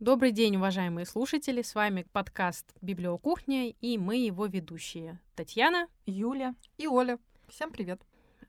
[0.00, 1.60] Добрый день, уважаемые слушатели.
[1.60, 7.18] С вами подкаст «Библиокухня» и мы его ведущие Татьяна, Юля и Оля.
[7.48, 8.00] Всем привет.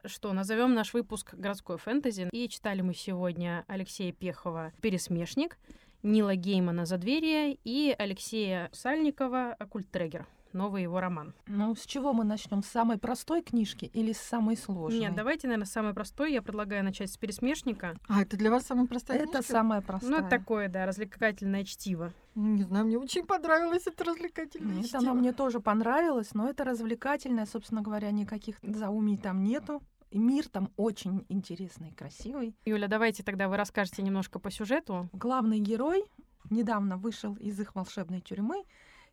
[0.05, 2.29] Что, назовем наш выпуск «Городской фэнтези».
[2.31, 5.57] И читали мы сегодня Алексея Пехова «Пересмешник»,
[6.03, 11.33] Нила Геймана «Задверие» и Алексея Сальникова «Оккульт-трегер» новый его роман.
[11.47, 12.63] Ну, с чего мы начнем?
[12.63, 14.99] С самой простой книжки или с самой сложной?
[15.01, 16.33] Нет, давайте, наверное, с самой простой.
[16.33, 17.95] Я предлагаю начать с пересмешника.
[18.07, 19.51] А, это для вас самая простая Это книжка?
[19.51, 20.11] самая простая.
[20.11, 22.13] Ну, это такое, да, развлекательное чтиво.
[22.35, 24.99] Не знаю, мне очень понравилось это развлекательное Нет, чтиво.
[25.03, 29.81] оно мне тоже понравилось, но это развлекательное, собственно говоря, никаких заумий там нету.
[30.11, 32.55] И мир там очень интересный, красивый.
[32.65, 35.07] Юля, давайте тогда вы расскажете немножко по сюжету.
[35.13, 36.03] Главный герой
[36.49, 38.63] недавно вышел из их волшебной тюрьмы,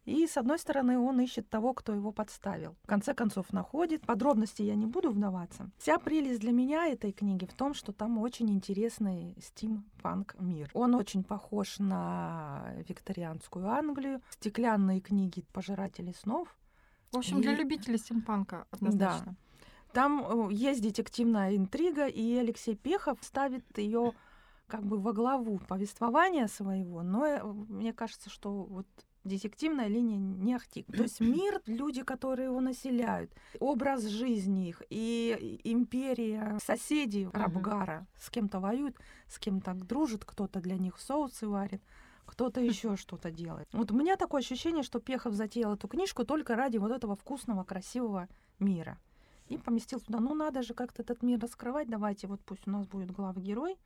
[0.06, 2.76] и, с одной стороны, он ищет того, кто его подставил.
[2.84, 4.06] В конце концов, находит.
[4.06, 5.68] Подробности я не буду вдаваться.
[5.78, 10.70] Вся прелесть для меня этой книги в том, что там очень интересный стим-панк мир.
[10.74, 14.22] Он очень похож на викторианскую Англию.
[14.30, 16.56] Стеклянные книги «Пожиратели снов».
[17.10, 19.36] В общем, для И- любителей стимпанка однозначно.
[19.92, 24.12] Там э, есть детективная интрига, и Алексей Пехов ставит ее
[24.66, 28.86] как бы во главу повествования своего, но э, мне кажется, что вот
[29.26, 30.84] детективная линия не ахти.
[30.84, 38.30] То есть мир, люди, которые его населяют, образ жизни их и империя соседей Рабгара с
[38.30, 38.96] кем-то воюют,
[39.28, 41.82] с кем-то дружит, кто-то для них соусы варит,
[42.24, 43.68] кто-то еще что-то делает.
[43.72, 47.64] Вот у меня такое ощущение, что Пехов затеял эту книжку только ради вот этого вкусного,
[47.64, 48.98] красивого мира.
[49.48, 50.18] И поместил туда.
[50.18, 51.88] Ну, надо же как-то этот мир раскрывать.
[51.88, 53.76] Давайте, вот пусть у нас будет главный герой,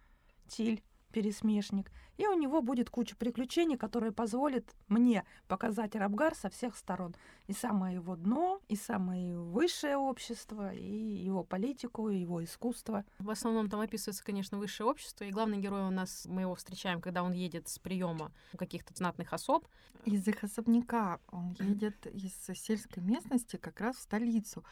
[0.48, 1.91] Тиль, пересмешник.
[2.16, 7.14] И у него будет куча приключений, которые позволят мне показать Рабгар со всех сторон.
[7.47, 13.05] И самое его дно, и самое высшее общество, и его политику, и его искусство.
[13.19, 17.00] В основном там описывается, конечно, высшее общество, и главный герой у нас, мы его встречаем,
[17.00, 19.67] когда он едет с приема каких-то знатных особ.
[20.05, 24.64] Из их особняка он едет из сельской местности как раз в столицу.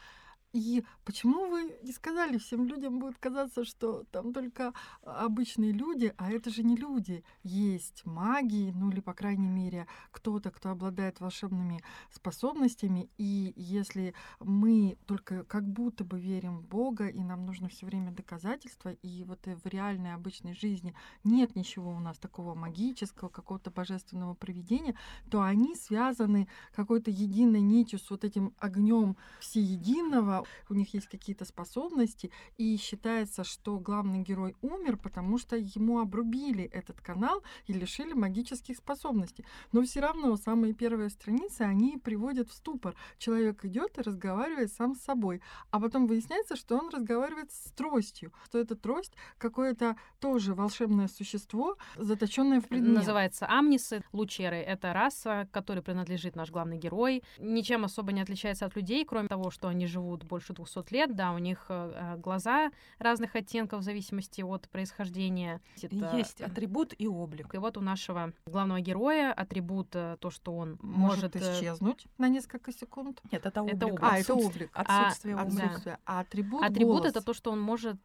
[0.51, 4.73] И почему вы не сказали, всем людям будет казаться, что там только
[5.03, 7.23] обычные люди, а это же не люди.
[7.43, 13.09] Есть маги, ну или, по крайней мере, кто-то, кто обладает волшебными способностями.
[13.17, 18.11] И если мы только как будто бы верим в Бога, и нам нужно все время
[18.11, 24.33] доказательства, и вот в реальной обычной жизни нет ничего у нас такого магического, какого-то божественного
[24.33, 24.95] проведения,
[25.29, 30.38] то они связаны какой-то единой нитью с вот этим огнем всеединого.
[30.69, 36.65] У них есть какие-то способности, и считается, что главный герой умер, потому что ему обрубили
[36.65, 39.45] этот канал и лишили магических способностей.
[39.71, 42.95] Но все равно самые первые страницы они приводят в ступор.
[43.17, 45.41] Человек идет и разговаривает сам с собой,
[45.71, 51.77] а потом выясняется, что он разговаривает с тростью, что эта трость какое-то тоже волшебное существо,
[51.95, 52.95] заточенное в предмет.
[52.95, 54.03] Называется Амнисы.
[54.11, 57.23] Лучеры— это раса, которой принадлежит наш главный герой.
[57.39, 61.15] Ничем особо не отличается от людей, кроме того, что они живут больше 200 лет.
[61.15, 65.59] Да, у них э, глаза разных оттенков в зависимости от происхождения.
[65.81, 67.53] Это- Есть атрибут и облик.
[67.55, 71.35] И вот у нашего главного героя атрибут э, то, что он может может...
[71.35, 73.21] э, исчезнуть на несколько секунд.
[73.31, 73.75] Нет, это облик.
[73.75, 73.99] Это облик.
[74.03, 74.69] А, это облик.
[74.73, 75.57] Отсутствие А, облика.
[75.59, 75.65] да.
[75.69, 75.97] Отсутствие.
[76.05, 77.99] А атрибут, Атрибут это то, что он может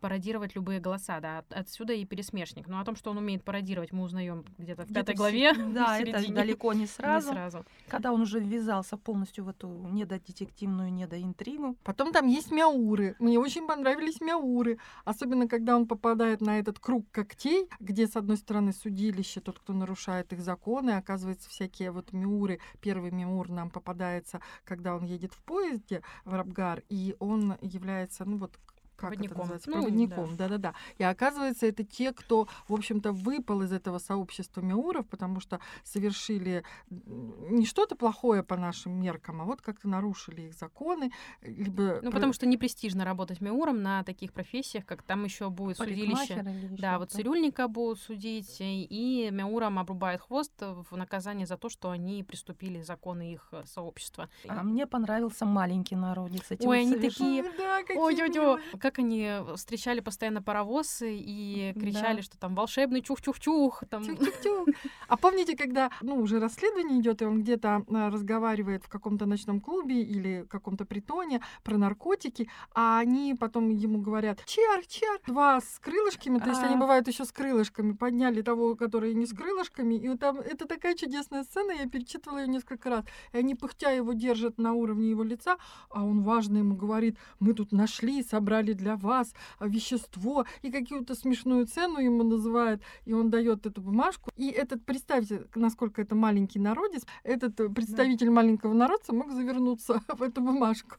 [0.00, 1.38] пародировать любые голоса, да.
[1.38, 2.66] От- Отсюда и пересмешник.
[2.68, 5.52] Но о том, что он умеет пародировать, мы узнаем где-то в пятой главе.
[5.54, 7.32] Да, это далеко не Не сразу.
[7.32, 7.64] сразу.
[7.88, 11.67] Когда он уже ввязался полностью в эту недодетективную, недоинтригу.
[11.84, 13.16] Потом там есть мяуры.
[13.18, 14.78] Мне очень понравились мяуры.
[15.04, 19.72] Особенно, когда он попадает на этот круг когтей, где, с одной стороны, судилище, тот, кто
[19.72, 22.60] нарушает их законы, оказывается, всякие вот мяуры.
[22.80, 28.38] Первый мяур нам попадается, когда он едет в поезде в Рабгар, и он является, ну
[28.38, 28.58] вот,
[28.98, 29.36] как Проводником.
[29.36, 29.70] это называется?
[29.70, 30.74] Ну, Проводником, да-да-да.
[30.98, 36.64] И оказывается, это те, кто, в общем-то, выпал из этого сообщества мяуров, потому что совершили
[36.90, 42.00] не что-то плохое по нашим меркам, а вот как-то нарушили их законы, либо...
[42.02, 45.76] Ну, про- потому что не престижно работать мяуром на таких профессиях, как там еще будет
[45.76, 46.44] судилище.
[46.78, 51.90] Да, вот цирюльника будут судить, и и мяурам обрубают хвост в наказание за то, что
[51.90, 54.28] они приступили законы их э, сообщества.
[54.48, 56.46] А мне понравился маленький народец.
[56.50, 58.60] Ой, вот они такие Ой, да, какие Ой-ой-ой.
[58.88, 61.80] Как они встречали постоянно паровозы и Да.
[61.80, 63.84] кричали, что там волшебный чух-чух-чух.
[63.90, 64.02] Там...
[64.02, 64.68] Тюк-тюк-тюк.
[65.08, 69.60] А помните, когда ну, уже расследование идет, и он где-то а, разговаривает в каком-то ночном
[69.60, 75.78] клубе или каком-то притоне про наркотики, а они потом ему говорят «Чар, чар!» Два с
[75.80, 76.78] крылышками, то есть они А.
[76.78, 80.94] бывают еще с крылышками, подняли того, который не с крылышками, и вот там это такая
[80.94, 85.22] чудесная сцена, я перечитывала ее несколько раз, и они пыхтя его держат на уровне его
[85.22, 85.56] лица,
[85.90, 91.66] а он важно ему говорит «Мы тут нашли, собрали для вас вещество, и какую-то смешную
[91.66, 94.30] цену ему называют, и он дает эту бумажку.
[94.36, 98.32] И этот, представьте, насколько это маленький народец, этот представитель да.
[98.32, 100.96] маленького народца мог завернуться в эту бумажку.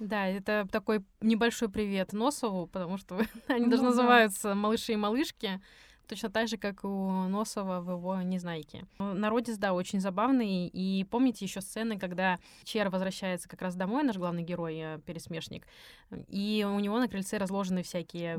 [0.00, 3.88] Да, это такой небольшой привет Носову, потому что они ну, даже да.
[3.88, 5.60] называются малыши и малышки.
[6.08, 8.86] Точно так же, как у Носова в его «Незнайке».
[8.98, 10.66] Народец, да, очень забавный.
[10.66, 15.66] И помните еще сцены, когда Чер возвращается как раз домой, наш главный герой, э, пересмешник,
[16.28, 18.34] и у него на крыльце разложены всякие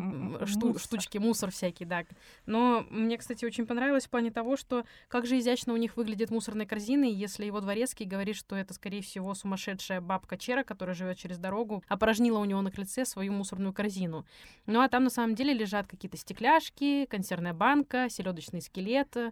[0.45, 0.81] шту мусор.
[0.81, 2.05] штучки, мусор всякий, да.
[2.45, 6.29] Но мне, кстати, очень понравилось в плане того, что как же изящно у них выглядит
[6.29, 11.17] мусорные корзины, если его дворецкий говорит, что это, скорее всего, сумасшедшая бабка Чера, которая живет
[11.17, 14.25] через дорогу, опорожнила у него на крыльце свою мусорную корзину.
[14.67, 19.31] Ну а там на самом деле лежат какие-то стекляшки, консервная банка, селедочный скелет, э,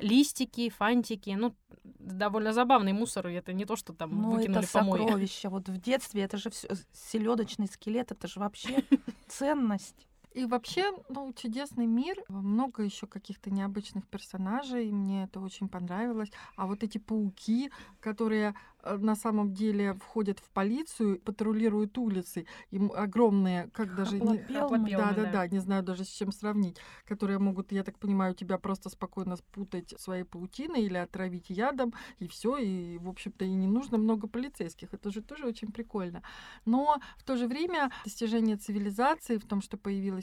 [0.00, 1.30] листики, фантики.
[1.30, 1.54] Ну,
[1.84, 3.26] довольно забавный мусор.
[3.26, 5.48] Это не то, что там ну, выкинули это сокровище.
[5.48, 8.84] Вот в детстве это же все селедочный скелет, это же вообще
[9.28, 10.06] ценность.
[10.36, 16.30] И вообще, ну, чудесный мир, много еще каких-то необычных персонажей, мне это очень понравилось.
[16.56, 18.54] А вот эти пауки, которые
[18.86, 22.46] Э, на самом деле входят в полицию, патрулируют улицы.
[22.70, 24.20] Им огромные, как даже...
[24.20, 28.34] Не, да, да, да, не знаю даже с чем сравнить, которые могут, я так понимаю,
[28.34, 33.54] тебя просто спокойно спутать своей паутиной или отравить ядом, и все, и, в общем-то, и
[33.54, 34.94] не нужно много полицейских.
[34.94, 36.22] Это же тоже очень прикольно.
[36.64, 39.76] Но в то же время достижение цивилизации в том, что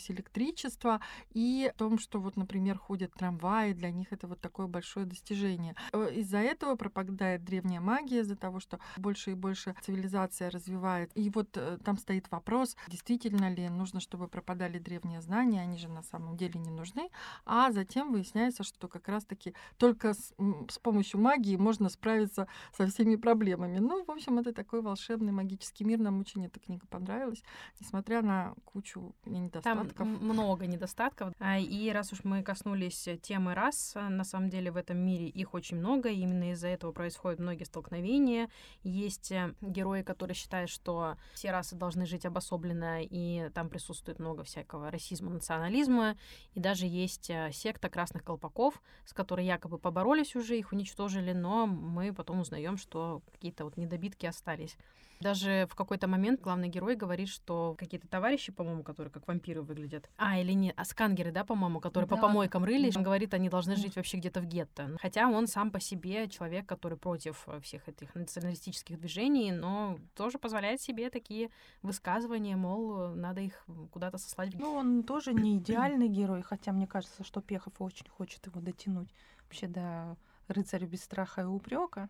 [0.03, 0.99] появилось электричество,
[1.33, 5.75] и в том, что вот, например, ходят трамваи, для них это вот такое большое достижение.
[5.93, 11.11] Э, из-за этого пропадает древняя магия, из-за того, того, что больше и больше цивилизация развивает.
[11.15, 15.89] И вот э, там стоит вопрос, действительно ли нужно, чтобы пропадали древние знания, они же
[15.89, 17.09] на самом деле не нужны.
[17.45, 20.33] А затем выясняется, что как раз-таки только с,
[20.69, 22.47] с помощью магии можно справиться
[22.77, 23.79] со всеми проблемами.
[23.79, 25.99] Ну, в общем, это такой волшебный магический мир.
[25.99, 27.43] Нам очень эта книга понравилась,
[27.79, 29.87] несмотря на кучу недостатков.
[29.87, 31.33] Там много недостатков.
[31.39, 35.53] А, и раз уж мы коснулись темы рас, на самом деле в этом мире их
[35.53, 38.49] очень много, и именно из-за этого происходят многие столкновения,
[38.83, 44.43] есть э, герои, которые считают, что все расы должны жить обособленно, и там присутствует много
[44.43, 46.17] всякого расизма, национализма.
[46.53, 51.67] И даже есть э, секта красных колпаков, с которой якобы поборолись уже, их уничтожили, но
[51.67, 54.77] мы потом узнаем, что какие-то вот недобитки остались.
[55.23, 60.09] Даже в какой-то момент главный герой говорит, что какие-то товарищи, по-моему, которые как вампиры выглядят.
[60.17, 62.15] А, или не, а скангеры, да, по-моему, которые да.
[62.15, 62.97] по помойкам рылись.
[62.97, 64.97] Он говорит, они должны жить вообще где-то в гетто.
[65.01, 70.37] Хотя он сам по себе человек, который против э, всех этих националистических движений, но тоже
[70.39, 71.49] позволяет себе такие
[71.81, 74.53] высказывания, мол, надо их куда-то сослать.
[74.55, 79.09] Ну, он тоже не идеальный герой, хотя мне кажется, что Пехов очень хочет его дотянуть
[79.43, 80.17] вообще до
[80.47, 82.09] рыцаря без страха и упрека.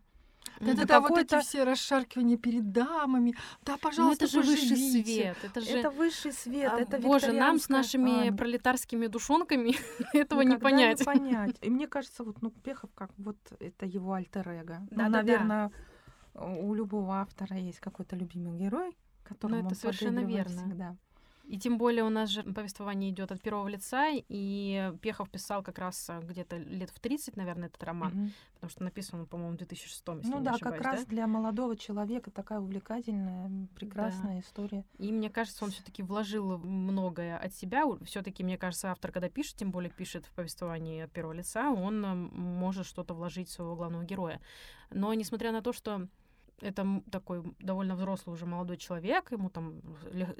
[0.60, 3.36] Да, да, да, вот эти все расшаркивания перед дамами.
[3.64, 5.38] Да, пожалуйста, ну, это же высший свет.
[5.44, 6.72] Это же это высший свет.
[6.74, 9.76] А, это Боже, нам с нашими а, пролетарскими душонками
[10.14, 11.00] этого не понять.
[11.00, 11.58] не понять.
[11.62, 14.80] И мне кажется, вот ну Пехов как вот это его альтер-эго.
[14.80, 15.72] Да, ну, да, наверное,
[16.34, 16.46] да.
[16.46, 20.56] у любого автора есть какой-то любимый герой, которому ну, это он совершенно верно.
[20.56, 20.96] всегда.
[21.44, 25.78] И тем более у нас же повествование идет от первого лица, и Пехов писал как
[25.78, 28.32] раз э, где-то лет в 30, наверное, этот роман, mm-hmm.
[28.56, 31.28] потому что написан он, по-моему, в 2006, если Ну не да, ошибаюсь, как раз для
[31.28, 34.40] молодого человека такая увлекательная, прекрасная да.
[34.40, 34.86] история.
[35.00, 37.84] И мне кажется, он все таки вложил многое от себя.
[38.04, 41.72] все таки мне кажется, автор, когда пишет, тем более пишет в повествовании от первого лица,
[41.72, 44.40] он э, может что-то вложить в своего главного героя.
[44.92, 46.08] Но несмотря на то, что
[46.62, 49.82] это такой довольно взрослый уже молодой человек, ему там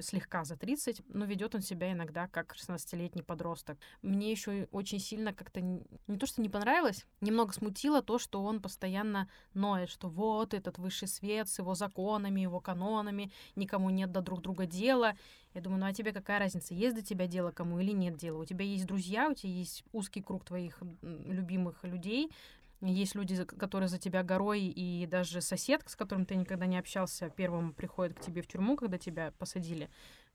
[0.00, 3.78] слегка за 30, но ведет он себя иногда как 16-летний подросток.
[4.02, 8.60] Мне еще очень сильно как-то не то, что не понравилось, немного смутило то, что он
[8.60, 14.20] постоянно ноет, что вот этот высший свет с его законами, его канонами, никому нет до
[14.22, 15.14] друг друга дела.
[15.52, 18.38] Я думаю, ну а тебе какая разница, есть до тебя дело кому или нет дела?
[18.38, 22.30] У тебя есть друзья, у тебя есть узкий круг твоих любимых людей,
[22.92, 27.30] есть люди, которые за тебя горой, и даже сосед, с которым ты никогда не общался,
[27.30, 29.88] первым приходит к тебе в тюрьму, когда тебя посадили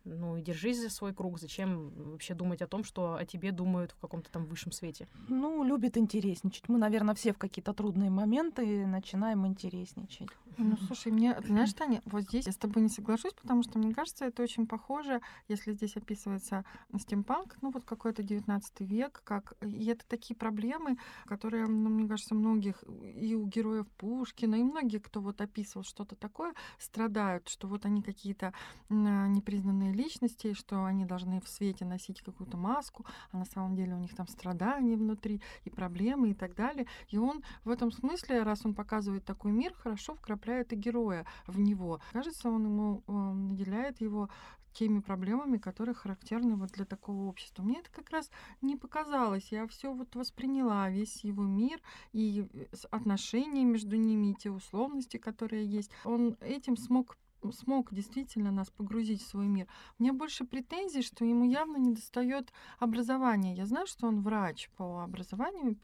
[0.03, 1.39] ну и держись за свой круг.
[1.39, 5.07] Зачем вообще думать о том, что о тебе думают в каком-то там высшем свете?
[5.27, 6.69] Ну, любит интересничать.
[6.69, 10.29] Мы, наверное, все в какие-то трудные моменты начинаем интересничать.
[10.57, 13.93] Ну, слушай, мне, знаешь, Таня, вот здесь я с тобой не соглашусь, потому что, мне
[13.93, 16.65] кажется, это очень похоже, если здесь описывается
[16.97, 19.53] стимпанк, ну, вот какой-то 19 век, как...
[19.61, 22.83] И это такие проблемы, которые, ну, мне кажется, многих,
[23.15, 28.01] и у героев Пушкина, и многие, кто вот описывал что-то такое, страдают, что вот они
[28.01, 28.53] какие-то
[28.89, 33.99] непризнанные личности, что они должны в свете носить какую-то маску, а на самом деле у
[33.99, 36.87] них там страдания внутри и проблемы и так далее.
[37.09, 41.59] И он в этом смысле, раз он показывает такой мир, хорошо вкрапляет и героя в
[41.59, 41.99] него.
[42.11, 44.29] Кажется, он ему он наделяет его
[44.73, 47.63] теми проблемами, которые характерны вот для такого общества.
[47.63, 48.29] Мне это как раз
[48.61, 49.51] не показалось.
[49.51, 51.81] Я все вот восприняла, весь его мир
[52.13, 55.91] и э, отношения между ними, и те условности, которые есть.
[56.03, 57.17] Он этим смог
[57.51, 59.67] смог действительно нас погрузить в свой мир.
[59.97, 63.55] У меня больше претензий, что ему явно не достает образования.
[63.55, 65.77] Я знаю, что он врач по образованию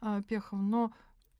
[0.00, 0.92] э, Пехов, но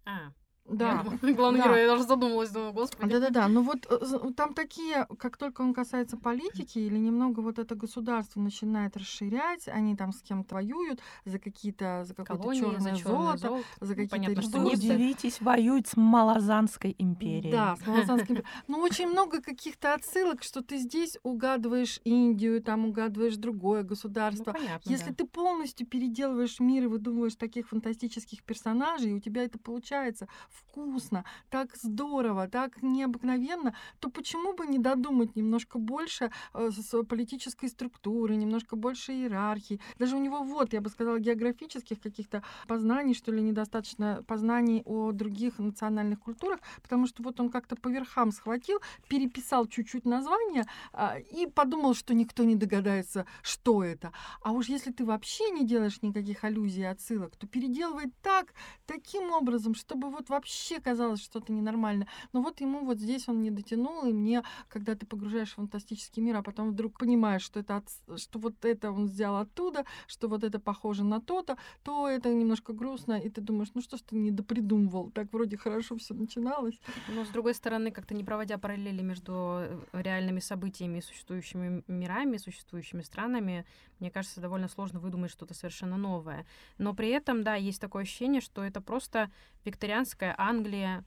[0.04, 0.32] А,
[0.70, 1.64] да, Главный да.
[1.66, 3.10] герой, я даже задумалась, думаю, господи.
[3.10, 7.58] Да-да-да, но вот э, з- там такие, как только он касается политики или немного вот
[7.58, 13.38] это государство начинает расширять, они там с кем-то воюют за какие-то, за какое-то черное золото,
[13.48, 13.64] золото.
[13.80, 14.86] за Ну, какие-то понятно, что Вы ресурсы.
[14.86, 14.96] нет.
[14.96, 17.50] удивитесь, воюют с Малазанской империей.
[17.52, 18.46] Да, с Малазанским империей.
[18.68, 24.52] Ну, очень много каких-то отсылок, что ты здесь угадываешь Индию, там угадываешь другое Ну, государство.
[24.52, 25.14] понятно, Если да.
[25.14, 30.28] ты полностью переделываешь мир и выдумываешь таких фантастических персонажей, и у тебя это получается
[30.60, 36.70] вкусно, так здорово, так необыкновенно, то почему бы не додумать немножко больше э,
[37.08, 39.80] политической структуры, немножко больше иерархии.
[39.98, 45.12] Даже у него вот, я бы сказала, географических каких-то познаний, что ли, недостаточно познаний о
[45.12, 51.18] других национальных культурах, потому что вот он как-то по верхам схватил, переписал чуть-чуть название а,
[51.18, 54.12] и подумал, что никто не догадается, что это.
[54.42, 58.54] А уж если ты вообще не делаешь никаких аллюзий и отсылок, то переделывай так,
[58.86, 60.39] таким образом, чтобы вот вообще
[60.82, 62.06] казалось что-то ненормально.
[62.32, 66.23] Но вот ему вот здесь он не дотянул, и мне, когда ты погружаешь в фантастический
[66.23, 70.28] мир, а потом вдруг понимаешь, что это от- что вот это он взял оттуда, что
[70.28, 74.00] вот это похоже на то-то, то это немножко грустно, и ты думаешь, ну что ж
[74.02, 76.80] ты не допридумывал, так вроде хорошо все начиналось.
[77.09, 82.37] Но, с другой стороны, как-то не проводя параллели между э, реальными событиями и существующими мирами,
[82.37, 83.64] существующими странами,
[83.99, 86.47] мне кажется, довольно сложно выдумать что-то совершенно новое.
[86.78, 89.30] Но при этом, да, есть такое ощущение, что это просто
[89.64, 91.04] викторианская Англия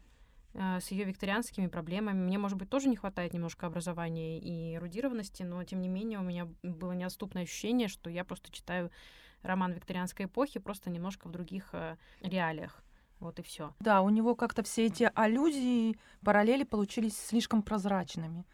[0.53, 2.17] э, с ее викторианскими проблемами.
[2.17, 6.23] Мне, может быть, тоже не хватает немножко образования и эрудированности, но, тем не менее, у
[6.23, 8.91] меня было неотступное ощущение, что я просто читаю
[9.41, 12.83] роман викторианской эпохи, просто немножко в других э, реалиях.
[13.19, 13.73] Вот и все.
[13.79, 18.45] Да, у него как-то все эти аллюзии, параллели получились слишком прозрачными.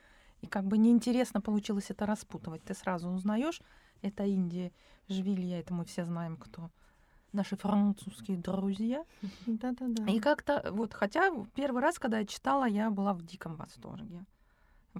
[0.41, 2.63] И как бы неинтересно получилось это распутывать.
[2.63, 3.61] Ты сразу узнаешь,
[4.01, 4.71] это Индия,
[5.07, 6.69] Жвилья, это мы все знаем, кто
[7.33, 9.03] наши французские друзья.
[9.47, 10.05] Да-да-да.
[10.05, 14.25] И как-то вот, хотя первый раз, когда я читала, я была в диком восторге.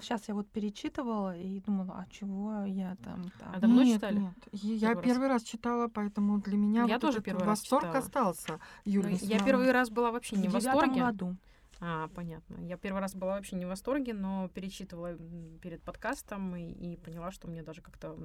[0.02, 3.32] Сейчас я вот перечитывала и думала, а чего я там...
[3.40, 3.54] там?
[3.56, 4.20] А давно Нет, читали?
[4.20, 4.34] Нет.
[4.52, 5.04] Я Первый раз?
[5.06, 7.98] первый раз читала, поэтому для меня Я вот тоже первый раз восторг читала.
[7.98, 8.54] остался.
[8.86, 11.02] Ну, Юля, я первый раз была вообще не в девятом восторге.
[11.02, 11.36] году.
[11.82, 12.58] А, понятно.
[12.66, 15.16] Я первый раз была вообще не в восторге, но перечитывала
[15.62, 18.18] перед подкастом и, и поняла, что мне даже как-то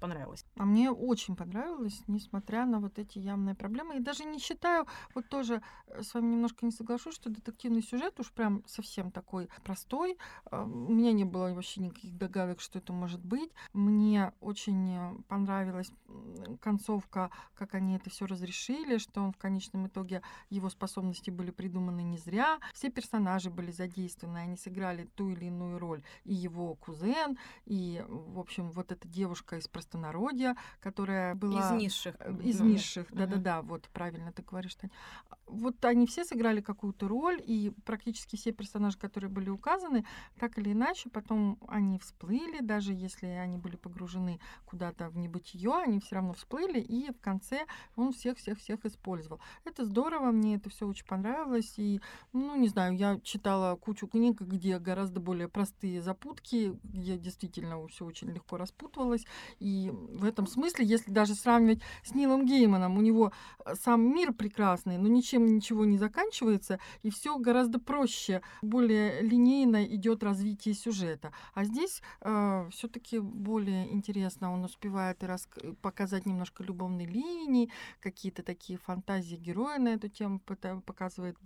[0.00, 0.44] понравилось.
[0.56, 3.96] А мне очень понравилось, несмотря на вот эти явные проблемы.
[3.96, 8.18] И даже не считаю, вот тоже э, с вами немножко не соглашусь, что детективный сюжет
[8.20, 10.16] уж прям совсем такой простой.
[10.46, 13.50] А, У меня не было вообще никаких догадок, что это может быть.
[13.74, 15.92] Мне очень понравилась
[16.60, 22.02] концовка, как они это все разрешили, что он в конечном итоге его способности были придуманы
[22.02, 22.58] не зря.
[22.72, 26.02] Все персонажи были задействованы, они сыграли ту или иную роль.
[26.24, 27.36] И его кузен,
[27.66, 31.60] и, в общем, вот эта девушка из простонародья, которая была...
[31.60, 32.16] Из низших.
[32.20, 34.90] Э, Из ну, низших, да-да-да, вот правильно ты говоришь, Тань.
[35.46, 40.04] Вот они все сыграли какую-то роль, и практически все персонажи, которые были указаны,
[40.38, 46.00] так или иначе, потом они всплыли, даже если они были погружены куда-то в небытие, они
[46.00, 49.40] все равно всплыли, и в конце он всех-всех-всех использовал.
[49.64, 52.00] Это здорово, мне это все очень понравилось, и,
[52.32, 58.04] ну, не знаю, я читала кучу книг, где гораздо более простые запутки, где действительно все
[58.04, 59.24] очень легко распутывалось,
[59.60, 63.32] и в этом смысле, если даже сравнивать с Нилом Гейманом, у него
[63.64, 69.84] э, сам мир прекрасный, но ничем ничего не заканчивается, и все гораздо проще, более линейно
[69.84, 71.32] идет развитие сюжета.
[71.54, 72.02] А здесь
[72.70, 75.48] все-таки более интересно, он успевает и рас-
[75.82, 81.36] показать немножко любовной линии, какие-то такие фантазии героя на эту тему, показывает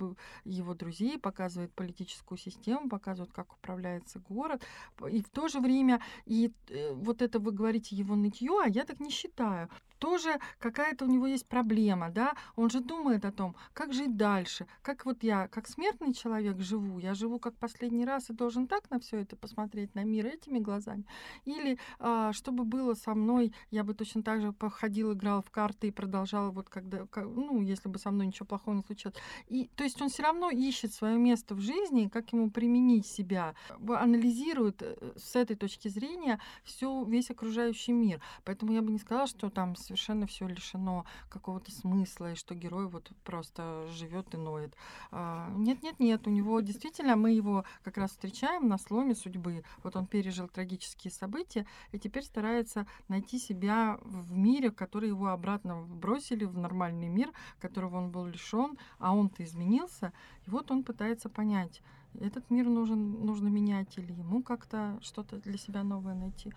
[0.44, 4.62] его друзей, показывает политическую систему, показывает, как управляется город.
[5.10, 8.84] И в то же время, и э, вот это вы говорите его нытье, а я
[8.84, 9.68] так не считаю.
[9.98, 12.34] Тоже какая-то у него есть проблема, да?
[12.56, 16.98] Он же думает о том, как жить дальше, как вот я, как смертный человек живу,
[16.98, 20.58] я живу как последний раз и должен так на все это посмотреть, на мир этими
[20.58, 21.04] глазами.
[21.44, 25.50] Или а, что бы было со мной, я бы точно так же походил, играл в
[25.50, 29.16] карты и продолжал вот когда, ка- ну, если бы со мной ничего плохого не случилось.
[29.48, 33.54] И, то есть он все равно ищет свое место в жизни, как ему применить себя,
[33.68, 38.20] анализирует э, с этой точки зрения все, весь окружающий мир.
[38.44, 42.86] Поэтому я бы не сказала, что там совершенно все лишено какого-то смысла, и что герой
[42.86, 44.74] вот просто живет и ноет.
[45.12, 49.64] Нет, нет, нет, у него действительно мы его как раз встречаем на сломе судьбы.
[49.82, 55.82] Вот он пережил трагические события и теперь старается найти себя в мире, который его обратно
[55.82, 60.12] бросили в нормальный мир, которого он был лишен, а он-то изменился.
[60.46, 61.82] И вот он пытается понять,
[62.20, 66.52] этот мир нужен, нужно менять или ему как-то что-то для себя новое найти.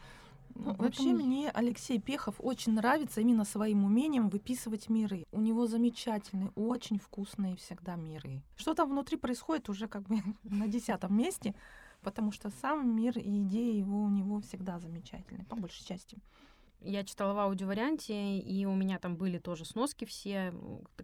[0.55, 5.25] Ну, вообще мне Алексей Пехов очень нравится именно своим умением выписывать миры.
[5.31, 8.41] У него замечательные, очень вкусные всегда миры.
[8.55, 11.55] Что там внутри происходит уже как бы на десятом месте,
[12.01, 16.17] потому что сам мир и идеи его у него всегда замечательные, по большей части.
[16.83, 20.51] Я читала в аудиоварианте, и у меня там были тоже сноски все,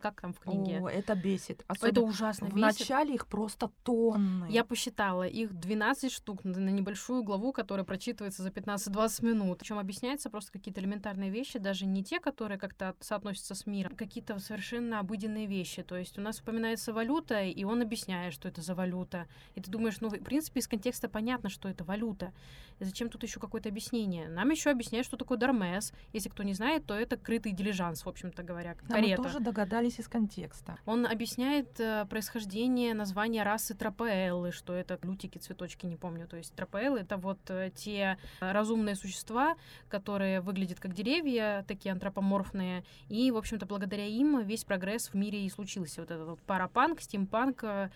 [0.02, 0.80] как там в книге.
[0.82, 1.64] О, это бесит.
[1.68, 2.80] Особенно это ужасно в бесит.
[2.80, 4.48] начале их просто тонны.
[4.50, 9.60] Я посчитала, их 12 штук на небольшую главу, которая прочитывается за 15-20 минут.
[9.60, 13.96] Причем объясняются просто какие-то элементарные вещи, даже не те, которые как-то соотносятся с миром, а
[13.96, 15.84] какие-то совершенно обыденные вещи.
[15.84, 19.28] То есть у нас упоминается валюта, и он объясняет, что это за валюта.
[19.54, 22.34] И ты думаешь, ну, в принципе, из контекста понятно, что это валюта.
[22.80, 24.28] И зачем тут еще какое-то объяснение?
[24.28, 25.92] Нам еще объясняют, что такое дарме ГМС.
[26.14, 29.22] Если кто не знает, то это крытый дилижанс, в общем-то говоря, да, карета.
[29.22, 30.78] Мы тоже догадались из контекста.
[30.86, 36.28] Он объясняет э, происхождение названия расы тропеэллы, что это лютики, цветочки, не помню.
[36.28, 39.56] То есть тропеэллы— это вот э, те разумные существа,
[39.90, 45.46] которые выглядят как деревья, такие антропоморфные, и, в общем-то, благодаря им весь прогресс в мире
[45.46, 46.02] и случился.
[46.02, 47.90] Вот этот вот парапанк, стимпанк, э,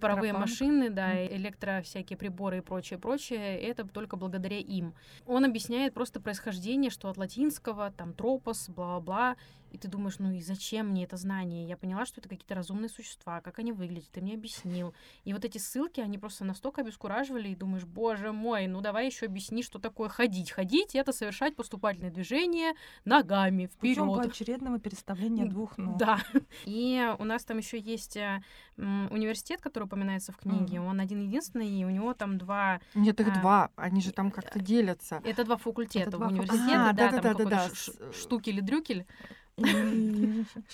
[0.00, 4.94] паровые машины, да, электро всякие приборы и прочее, прочее, это только благодаря им.
[5.26, 9.36] Он объясняет просто происхождение, что от латинского, там тропос, бла-бла-бла,
[9.72, 11.66] и ты думаешь, ну и зачем мне это знание?
[11.66, 14.94] Я поняла, что это какие-то разумные существа, как они выглядят, ты мне объяснил.
[15.24, 19.26] И вот эти ссылки, они просто настолько обескураживали, и думаешь, боже мой, ну давай еще
[19.26, 20.50] объясни, что такое ходить.
[20.50, 22.74] Ходить— это совершать поступательные движения
[23.04, 23.96] ногами вперед.
[23.96, 25.96] Причем поочередного переставления двух ног.
[25.96, 26.18] Да.
[26.66, 28.42] И у нас там еще есть э,
[28.76, 30.76] университет, который упоминается в книге.
[30.76, 30.88] Mm.
[30.88, 32.80] Он один-единственный, и у него там два...
[32.94, 33.70] Нет, их а, два.
[33.76, 35.20] Они же там как-то делятся.
[35.24, 36.74] Это два факультета это два в университете.
[36.76, 38.12] А, да, да, да, там да, да, да.
[38.12, 39.06] штукель-дрюкель.
[39.06, 39.41] Противопоставление у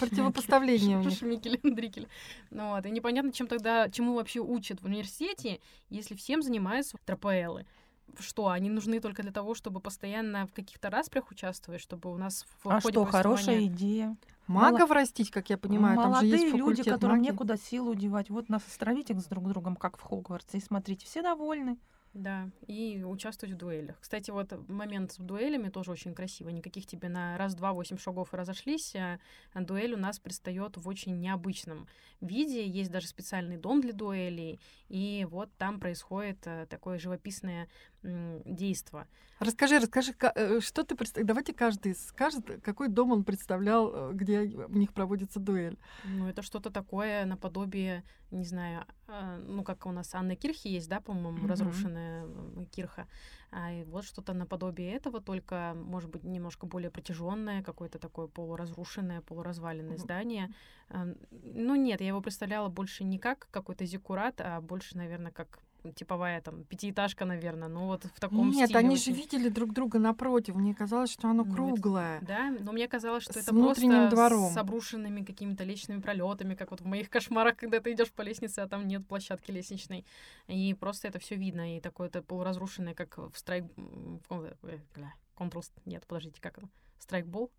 [1.02, 1.10] них.
[1.10, 2.08] Шмикель, Дрикель.
[2.50, 7.66] Ну вот, и непонятно, чем тогда, чему вообще учат в университете, если всем занимаются тропоэлы.
[8.18, 12.46] Что, они нужны только для того, чтобы постоянно в каких-то распрях участвовать, чтобы у нас
[12.62, 14.16] в А что, хорошая идея.
[14.46, 14.94] Магов Мало...
[14.94, 17.30] растить, как я понимаю, Молодые там же есть люди, которым магии.
[17.30, 18.30] некуда силу девать.
[18.30, 21.76] Вот нас стравить их с друг другом, как в Хогвартсе, и смотрите, все довольны.
[22.18, 23.96] Да, и участвовать в дуэлях.
[24.00, 26.52] Кстати, вот момент с дуэлями тоже очень красивый.
[26.52, 28.96] Никаких тебе на раз-два, восемь шагов разошлись.
[28.96, 29.20] А
[29.54, 31.86] дуэль у нас предстает в очень необычном
[32.20, 32.66] виде.
[32.66, 34.58] Есть даже специальный дом для дуэлей.
[34.88, 37.68] И вот там происходит э, такое живописное
[38.02, 39.06] действо.
[39.40, 41.28] Расскажи, расскажи, э, что ты представляешь?
[41.28, 45.78] Давайте каждый скажет, какой дом он представлял, э, где у них проводится дуэль.
[46.04, 50.88] Ну, это что-то такое наподобие, не знаю, а, ну, как у нас Анна Кирхи есть,
[50.88, 51.48] да, по-моему, mm-hmm.
[51.48, 52.26] разрушенная
[52.72, 53.06] Кирха.
[53.50, 59.22] А и вот что-то наподобие этого, только, может быть, немножко более протяженное, какое-то такое полуразрушенное,
[59.22, 60.02] полуразваленное mm-hmm.
[60.02, 60.54] здание.
[60.88, 65.60] А, ну, нет, я его представляла больше не как какой-то зиккурат, а больше, наверное, как
[65.94, 68.78] типовая там пятиэтажка, наверное, ну вот в таком Нет, стиле.
[68.78, 69.14] они очень.
[69.14, 70.54] же видели друг друга напротив.
[70.54, 72.20] Мне казалось, что оно круглое.
[72.22, 74.50] да, но мне казалось, что с это просто двором.
[74.52, 78.60] с обрушенными какими-то лестничными пролетами, как вот в моих кошмарах, когда ты идешь по лестнице,
[78.60, 80.04] а там нет площадки лестничной.
[80.46, 81.76] И просто это все видно.
[81.76, 83.64] И такое-то полуразрушенное, как в страйк...
[84.28, 85.64] Control...
[85.84, 86.68] Нет, подождите, как это?
[86.98, 87.50] Страйкбол?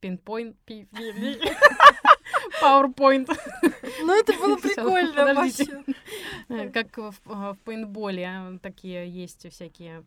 [0.00, 0.56] Пинпоинт?
[2.62, 3.28] PowerPoint.
[4.02, 5.84] Ну, это было прикольно вообще.
[6.48, 10.04] Э, как в, пейнтболе такие есть всякие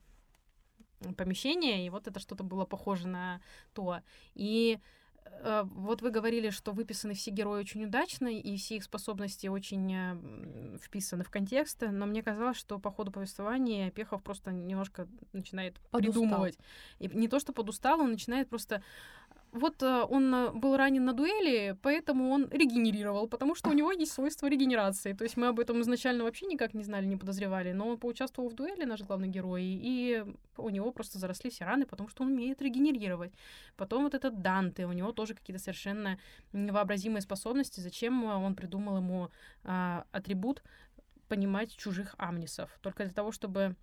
[1.18, 3.42] помещения, и вот это что-то было похоже на
[3.74, 4.00] то.
[4.36, 4.80] И
[5.26, 9.94] э, вот вы говорили, что выписаны все герои очень удачно, и все их способности очень
[9.94, 15.80] э, вписаны в контекст, но мне казалось, что по ходу повествования Пехов просто немножко начинает
[15.90, 16.24] подустал.
[16.24, 16.58] придумывать.
[17.00, 18.84] И не то, что подустал, он начинает просто
[19.52, 23.92] вот э, он э, был ранен на дуэли, поэтому он регенерировал, потому что у него
[23.92, 25.14] есть свойство регенерации.
[25.14, 28.50] То есть мы об этом изначально вообще никак не знали, не подозревали, но он поучаствовал
[28.50, 30.24] в дуэли, наш главный герой, и
[30.58, 33.34] у него просто заросли все раны, потому что он умеет регенерировать.
[33.76, 36.18] Потом вот этот Данте, у него тоже какие-то совершенно
[36.54, 37.82] невообразимые способности.
[37.82, 39.32] Зачем он придумал ему
[39.64, 40.64] а, атрибут
[41.28, 42.70] понимать чужих амнисов?
[42.82, 43.76] Только для того, чтобы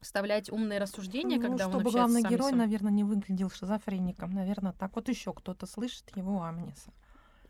[0.00, 4.94] вставлять умные рассуждения, ну, когда чтобы он главный герой, наверное, не выглядел шизофреником, наверное, так
[4.96, 6.90] вот еще кто-то слышит его амниса.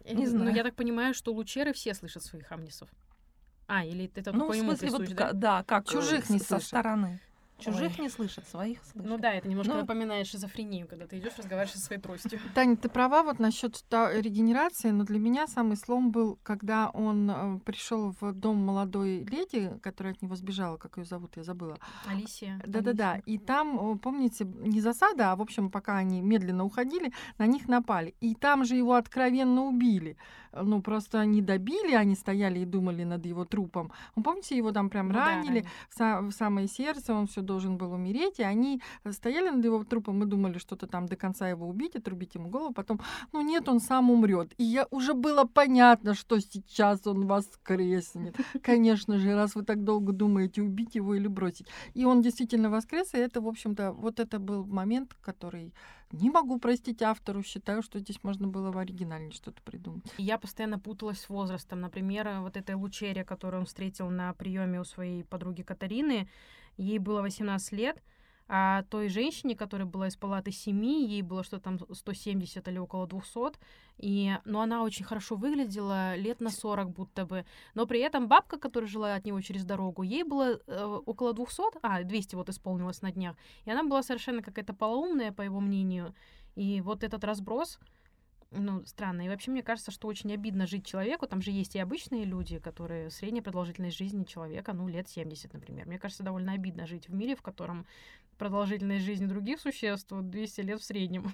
[0.04, 0.46] Э, не знаю.
[0.46, 2.88] Но я так понимаю, что лучеры все слышат своих амнисов.
[3.66, 5.32] А, или это ну, по ему смысле, вот, да?
[5.32, 7.20] да, как чужих не со стороны.
[7.60, 9.08] Чужих не слышат, своих слышат.
[9.10, 12.38] Ну да, это немножко Ну- напоминает шизофрению, когда ты идешь разговариваешь со своей тростью.
[12.54, 18.14] Таня, ты права вот насчет регенерации, но для меня самый слом был, когда он пришел
[18.20, 21.78] в дом молодой леди, которая от него сбежала, как ее зовут, я забыла.
[22.06, 22.60] Алисия.
[22.66, 23.20] Да-да-да.
[23.26, 27.68] И там, о, помните, не засада, а, в общем, пока они медленно уходили, на них
[27.68, 28.14] напали.
[28.20, 30.16] И там же его откровенно убили.
[30.52, 33.92] Ну, просто они добили, они стояли и думали над его трупом.
[34.16, 35.66] Вы помните, его там прям Ну да, ранили ранили.
[35.88, 39.82] в, са- в самое сердце, он все должен был умереть, и они стояли над его
[39.82, 43.00] трупом и думали что-то там до конца его убить, отрубить ему голову, потом,
[43.32, 44.54] ну нет, он сам умрет.
[44.58, 48.36] И я уже было понятно, что сейчас он воскреснет.
[48.62, 51.66] Конечно же, раз вы так долго думаете, убить его или бросить.
[51.94, 55.72] И он действительно воскрес, и это, в общем-то, вот это был момент, который
[56.12, 60.04] не могу простить автору, считаю, что здесь можно было в оригинале что-то придумать.
[60.18, 61.80] Я постоянно путалась с возрастом.
[61.80, 66.28] Например, э, вот этой Лучере, которую он встретил на приеме у своей подруги Катарины,
[66.80, 68.02] ей было 18 лет,
[68.52, 73.06] а той женщине, которая была из палаты семьи, ей было что-то там 170 или около
[73.06, 73.52] 200,
[73.98, 77.44] и, но она очень хорошо выглядела, лет на 40 будто бы.
[77.74, 81.78] Но при этом бабка, которая жила от него через дорогу, ей было э, около 200,
[81.82, 86.12] а, 200 вот исполнилось на днях, и она была совершенно какая-то полоумная, по его мнению.
[86.56, 87.78] И вот этот разброс,
[88.52, 89.22] ну, странно.
[89.22, 91.26] И вообще, мне кажется, что очень обидно жить человеку.
[91.26, 95.86] Там же есть и обычные люди, которые средняя продолжительность жизни человека, ну, лет 70, например.
[95.86, 97.86] Мне кажется, довольно обидно жить в мире, в котором
[98.38, 101.32] продолжительность жизни других существ вот 200 лет в среднем.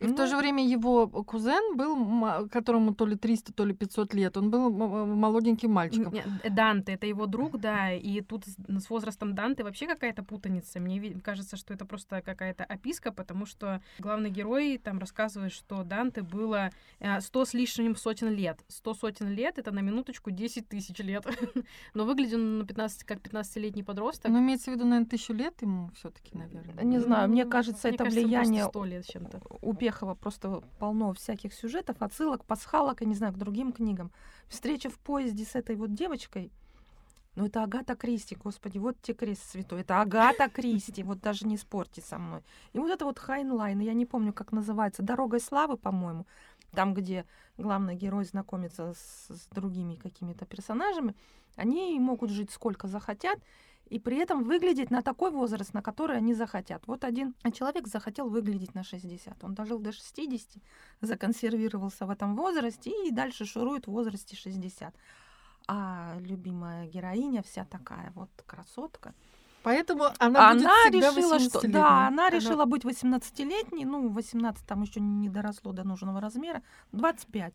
[0.00, 3.74] И в то Ну, же время его кузен был, которому то ли 300, то ли
[3.74, 6.14] 500 лет, он был молоденьким мальчиком.
[6.42, 10.80] Э, Данте, это его друг, да, и тут с возрастом Данте вообще какая-то путаница.
[10.80, 16.22] Мне кажется, что это просто какая-то описка, потому что главный герой там рассказывает, что Данте
[16.22, 18.58] было э, 100 с лишним сотен лет.
[18.68, 21.26] 100 сотен лет— это на минуточку 10 тысяч лет.
[21.94, 24.30] Но выглядит он на 15, как 15-летний подросток.
[24.30, 26.84] Но имеется в виду, наверное, тысячу лет ему все таки наверное.
[26.84, 29.40] Не знаю, мне Ну, кажется, мне это кажется, просто влияние 100 лет с чем-то.
[29.60, 34.12] у Пехова просто полно всяких сюжетов, отсылок, пасхалок, я не знаю, к другим книгам.
[34.48, 36.52] Встреча в поезде с этой вот девочкой,
[37.34, 41.56] ну это Агата Кристи, господи, вот тебе крест святой, это Агата Кристи, вот даже не
[41.56, 42.42] спорьте со мной.
[42.72, 46.24] И вот это вот Хайнлайн, я не помню, как называется, «Дорогой славы», по-моему,
[46.72, 47.26] там, где
[47.58, 51.14] главный герой знакомится с, с другими какими-то персонажами,
[51.56, 53.38] они могут жить сколько захотят,
[53.90, 56.86] и при этом выглядеть на такой возраст, на который они захотят.
[56.86, 59.42] Вот один человек захотел выглядеть на 60.
[59.42, 60.62] Он дожил до 60,
[61.00, 64.94] законсервировался в этом возрасте и дальше шурует в возрасте 60.
[65.66, 69.12] А любимая героиня вся такая вот красотка.
[69.62, 71.72] Поэтому она, будет Она всегда решила, что 18-летней.
[71.72, 76.62] да, она Она- решила быть 18-летней, ну, 18 там еще не доросло до нужного размера,
[76.92, 77.54] 25.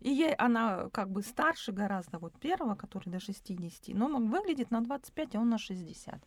[0.00, 4.70] И ей она как бы старше гораздо вот первого, который до 60, но он выглядит
[4.70, 6.22] на 25, а он на 60.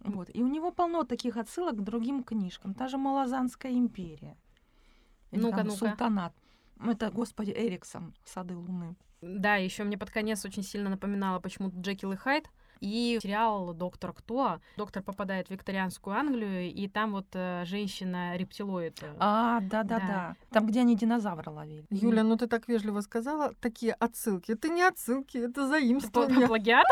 [0.00, 0.30] Вот.
[0.34, 2.74] И у него полно таких отсылок к другим книжкам.
[2.74, 4.36] Та же Малазанская империя.
[5.32, 5.76] Или Ну-ка, ну-ка.
[5.76, 6.32] Султанат.
[6.82, 8.94] Это, господи, Эриксон, Сады Луны.
[9.22, 12.48] Да, еще мне под конец очень сильно напоминало почему-то Джекил и Хайд.
[12.80, 14.60] И сериал «Доктор Кто».
[14.76, 19.02] Доктор попадает в викторианскую Англию, и там вот э, женщина-рептилоид.
[19.02, 20.06] э, А, да-да-да.
[20.06, 20.36] Да.
[20.50, 21.86] Там, где они динозавра ловили.
[21.90, 24.52] Юля, ну ты так вежливо сказала, такие отсылки.
[24.52, 26.46] Это не отсылки, это заимствование.
[26.46, 26.86] Плагиат?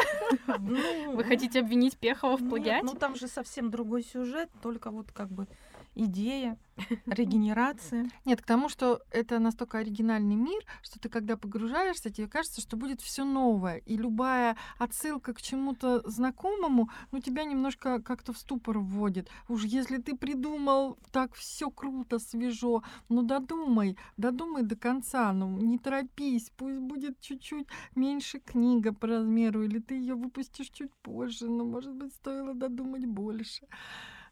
[0.58, 2.86] Ну, Вы хотите обвинить Пехова в Нет, плагиате?
[2.86, 5.46] ну там же совсем другой сюжет, только вот как бы
[5.94, 6.58] идея,
[7.06, 8.08] регенерация.
[8.24, 12.76] Нет, к тому, что это настолько оригинальный мир, что ты, когда погружаешься, тебе кажется, что
[12.76, 13.78] будет все новое.
[13.78, 19.28] И любая отсылка к чему-то знакомому, ну, тебя немножко как-то в ступор вводит.
[19.48, 25.78] Уж если ты придумал так все круто, свежо, ну додумай, додумай до конца, ну не
[25.78, 31.64] торопись, пусть будет чуть-чуть меньше книга по размеру, или ты ее выпустишь чуть позже, но,
[31.64, 33.66] может быть, стоило додумать больше.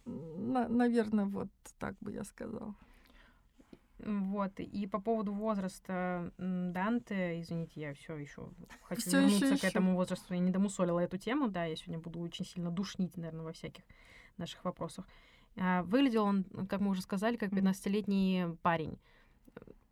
[0.05, 2.75] Наверное, вот так бы я сказала.
[4.05, 8.51] Вот, и по поводу возраста Данте, извините, я все еще
[8.83, 9.69] хочу Всё вернуться к ещё.
[9.69, 13.45] этому возрасту, я не домусолила эту тему, да, я сегодня буду очень сильно душнить, наверное,
[13.45, 13.85] во всяких
[14.38, 15.07] наших вопросах.
[15.57, 17.59] А, Выглядел он, как мы уже сказали, как Мгм.
[17.61, 18.99] 15-летний парень.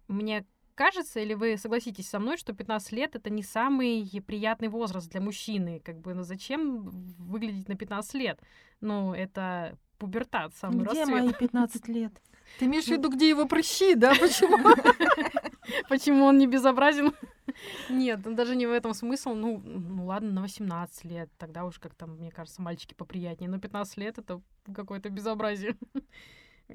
[0.08, 0.44] Мне
[0.80, 5.20] кажется, или вы согласитесь со мной, что 15 лет это не самый приятный возраст для
[5.20, 5.82] мужчины.
[5.84, 6.88] Как бы, ну зачем
[7.18, 8.40] выглядеть на 15 лет?
[8.80, 11.08] Ну, это пубертат, самый Где расцвет.
[11.08, 12.12] мои 15 лет?
[12.58, 14.14] Ты имеешь в виду, где его прыщи, да?
[14.14, 14.56] Почему?
[15.90, 17.12] Почему он не безобразен?
[17.90, 19.34] Нет, ну даже не в этом смысл.
[19.34, 21.28] Ну, ну ладно, на 18 лет.
[21.36, 23.50] Тогда уж как-то, мне кажется, мальчики поприятнее.
[23.50, 24.40] Но 15 лет это
[24.74, 25.76] какое-то безобразие.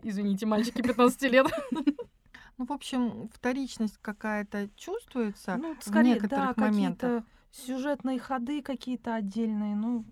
[0.03, 1.47] Извините, мальчики 15 лет.
[2.57, 5.57] Ну, в общем, вторичность какая-то чувствуется.
[5.57, 7.23] Ну, скорее, да, некоторых моментах.
[7.23, 9.75] какие-то сюжетные ходы какие-то отдельные.
[9.75, 10.05] Ну,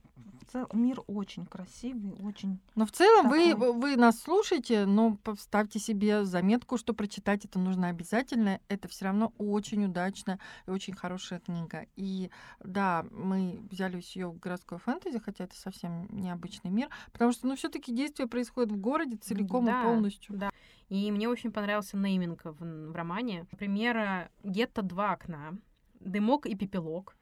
[0.53, 2.59] цел- мир очень красивый, очень...
[2.75, 3.73] Но в целом вы, Такой.
[3.73, 8.59] вы нас слушаете, но поставьте себе заметку, что прочитать это нужно обязательно.
[8.67, 11.87] Это все равно очень удачная и очень хорошая книга.
[11.95, 12.29] И
[12.63, 17.55] да, мы взяли ее в городской фэнтези, хотя это совсем необычный мир, потому что, ну,
[17.55, 20.35] все-таки действие происходит в городе целиком Да, и полностью.
[20.37, 20.51] да.
[20.89, 23.47] И мне очень понравился нейминг в, в романе.
[23.51, 25.57] Например, гетто два окна,
[25.99, 27.15] дымок и пепелок,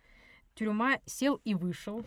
[0.55, 2.05] тюрьма сел и вышел,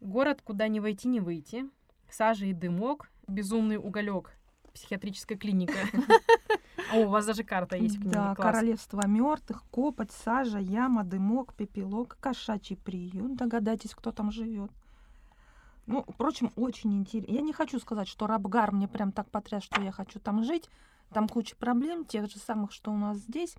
[0.00, 1.64] город, куда не войти, не выйти,
[2.10, 4.32] сажа и дымок, безумный уголек,
[4.72, 5.78] психиатрическая клиника.
[6.92, 8.00] О, у вас даже карта есть.
[8.00, 13.36] Да, королевство мертвых, копоть, сажа, яма, дымок, пепелок, кошачий приют.
[13.36, 14.70] Догадайтесь, кто там живет.
[15.86, 17.32] Ну, впрочем, очень интересно.
[17.32, 20.68] Я не хочу сказать, что Рабгар мне прям так потряс, что я хочу там жить.
[21.12, 23.56] Там куча проблем, тех же самых, что у нас здесь.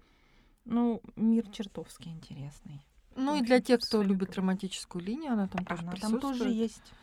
[0.66, 2.86] Ну, мир чертовски интересный.
[3.20, 6.54] Ну и для тех, кто любит романтическую линию, она там тоже Она там тоже присутствует.
[6.54, 6.94] есть.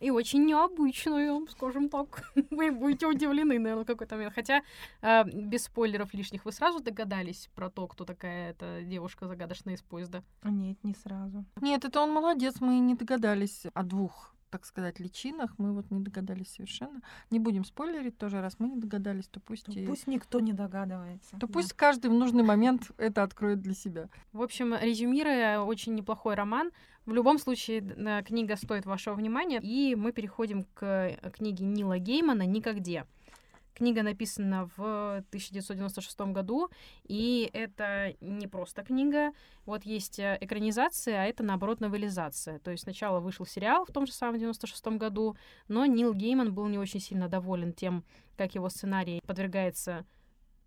[0.00, 2.22] И очень необычную, скажем так.
[2.50, 4.34] Вы будете удивлены, наверное, в какой-то момент.
[4.34, 4.60] Хотя,
[5.00, 9.82] э, без спойлеров лишних, вы сразу догадались про то, кто такая эта девушка загадочная из
[9.82, 10.22] поезда?
[10.44, 11.44] Нет, не сразу.
[11.62, 15.54] Нет, это он молодец, мы не догадались о двух, так сказать, личинах.
[15.58, 17.00] Мы вот не догадались совершенно.
[17.30, 20.52] Не будем спойлерить тоже, раз мы не догадались, то пусть, То и- Пусть никто не
[20.52, 21.32] догадывается.
[21.38, 21.52] то Да.
[21.52, 24.08] пусть каждый в нужный момент это откроет для себя.
[24.32, 26.70] В общем, резюмируя, очень неплохой роман.
[27.06, 27.80] В любом случае,
[28.26, 29.60] книга стоит вашего внимания.
[29.62, 33.06] И мы переходим к э, книге Нила Геймана «Никогде».
[33.78, 36.68] Книга написана в 1996 году,
[37.04, 39.30] и это не просто книга.
[39.66, 42.58] Вот есть э, экранизация, а это, наоборот, новелизация.
[42.58, 45.36] То есть сначала вышел сериал в том же самом 96 году,
[45.68, 48.02] но Нил Гейман был не очень сильно доволен тем,
[48.36, 50.04] как его сценарий подвергается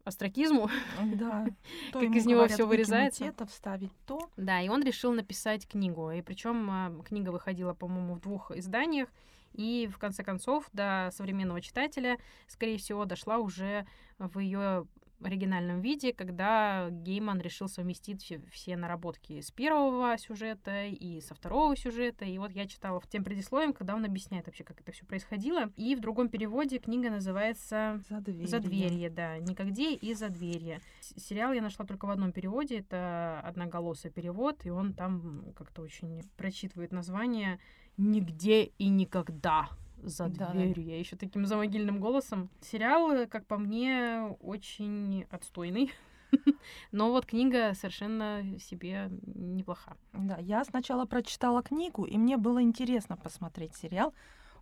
[0.06, 0.70] остракизму.
[1.16, 1.48] Да.
[1.92, 3.26] Как из него выкинуть вырезается.
[3.26, 4.30] это, вставить то.
[4.38, 6.12] Да, и он решил написать книгу.
[6.12, 9.10] И причем книга выходила, по-моему, в двух изданиях.
[9.54, 13.86] И в конце концов до современного читателя, скорее всего, дошла уже
[14.18, 14.88] в ее
[15.24, 21.76] оригинальном виде, когда Гейман решил совместить все, все наработки с первого сюжета и со второго
[21.76, 22.26] сюжета.
[22.26, 25.72] И вот я читала в тем предисловием, когда он объясняет вообще, как это все происходило.
[25.76, 28.48] И в другом переводе книга называется За дверью.
[28.48, 29.38] Задверье, да.
[29.38, 30.82] Никогде и Задверье.
[31.02, 32.80] С- Сериал я нашла только в одном переводе.
[32.80, 37.60] Это одноголосый перевод, и он там как-то очень прочитывает название
[37.98, 39.70] «Нигде и никогда».
[40.04, 41.00] Задверье.
[41.00, 42.50] Еще таким замогильным голосом.
[42.62, 45.92] Сериал, э, как по мне, очень отстойный.
[46.92, 49.96] Но вот книга совершенно себе неплоха.
[50.14, 54.14] Да, я сначала прочитала книгу, и мне было интересно посмотреть сериал.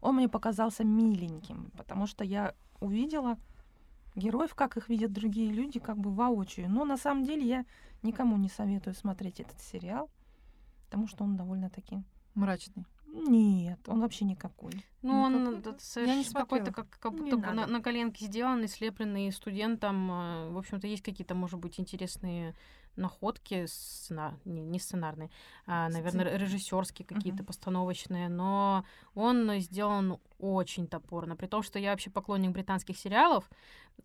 [0.02, 3.38] Он мне показался миленьким, потому что я увидела
[4.15, 6.70] героев, как их видят другие люди, как бы воочию.
[6.70, 7.65] Но на самом деле я
[8.02, 10.10] никому не советую смотреть этот сериал,
[10.86, 12.02] потому что он довольно-таки...
[12.36, 12.86] Мрачный.
[13.12, 14.72] Нет, он вообще никакой.
[15.02, 18.26] Ну, он какой-то- это я не соверш- какой-то как, как будто бы на, на коленке
[18.26, 20.12] сделанный, слепленный студентом.
[20.12, 22.56] э, В общем-то, есть какие-то, может быть, интересные
[22.99, 24.39] находки, сцена...
[24.45, 25.29] не, не сценарные,
[25.65, 27.45] а, наверное, режиссерские какие-то, Мгм.
[27.47, 28.83] постановочные, но
[29.15, 31.35] он сделан очень топорно.
[31.35, 33.49] При том, что я вообще поклонник британских сериалов,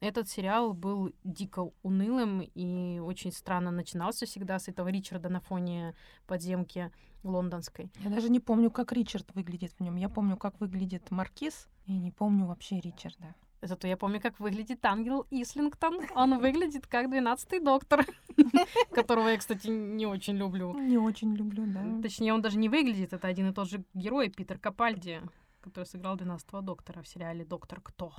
[0.01, 5.95] этот сериал был дико унылым и очень странно начинался всегда с этого Ричарда на фоне
[6.27, 6.91] подземки
[7.23, 7.91] лондонской.
[8.01, 9.97] Я даже не помню, как Ричард выглядит в нем.
[9.97, 13.35] Я помню, как выглядит Маркиз, и не помню вообще Ричарда.
[13.67, 16.01] Зато я помню, как выглядит ангел Ислингтон.
[16.15, 18.05] Он выглядит как двенадцатый доктор,
[18.91, 20.75] которого я, кстати, не очень люблю.
[20.79, 22.03] Не очень люблю, да.
[22.03, 23.13] Точнее, он даже не выглядит.
[23.15, 25.23] Это один и тот же герой, Питер Капальди,
[25.63, 28.13] который сыграл 12-го доктора в сериале «Доктор Кто».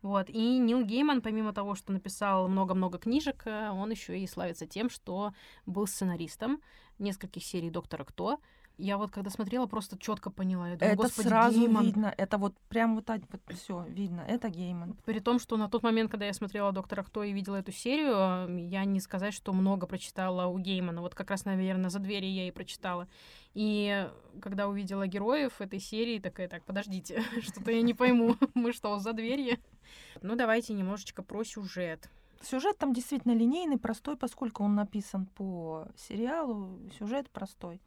[0.00, 0.30] Вот.
[0.30, 4.90] И Нил Гейман, помимо того, что написал много-много книжек, э, он еще и славится тем,
[4.90, 5.32] что
[5.66, 6.62] был сценаристом
[6.98, 8.38] нескольких серий «Доктора Кто».
[8.78, 10.68] Я вот когда смотрела, просто четко поняла.
[10.70, 11.84] Я думаю, Это господи, сразу Гейман.
[11.84, 12.14] видно.
[12.16, 13.10] Это вот прям вот,
[13.54, 14.20] все видно.
[14.20, 14.94] Это Гейман.
[15.04, 18.68] При том, что на тот момент, когда я смотрела «Доктора Кто» и видела эту серию,
[18.68, 21.02] я не сказать, что много прочитала у Геймана.
[21.02, 23.08] Вот как раз, наверное, «За двери» я и прочитала.
[23.52, 24.08] И
[24.40, 28.36] когда увидела героев этой серии, такая, так, подождите, что-то я не пойму.
[28.54, 29.58] Мы что, «За дверью»?
[30.22, 32.08] Ну, давайте немножечко про сюжет.
[32.42, 36.78] Сюжет там действительно линейный, простой, поскольку он написан по сериалу.
[36.96, 37.80] Сюжет простой.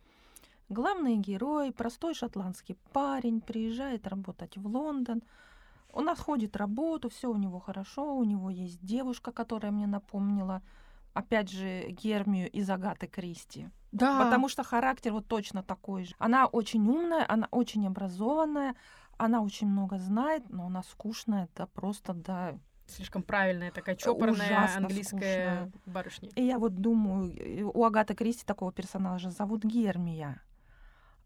[0.71, 5.21] Главный герой, простой шотландский парень, приезжает работать в Лондон.
[5.91, 10.62] Он находит работу, все у него хорошо, у него есть девушка, которая мне напомнила,
[11.13, 13.67] опять же, Гермию из Агаты Кристи.
[13.91, 14.23] Да.
[14.23, 16.15] Потому что характер вот точно такой же.
[16.19, 18.75] Она очень умная, она очень образованная,
[19.17, 22.57] она очень много знает, но она скучная, да просто да.
[22.88, 26.29] Слишком правильная такая чопорная Ужасно английская барышня.
[26.36, 30.41] И я вот думаю, у Агаты Кристи такого персонажа зовут Гермия.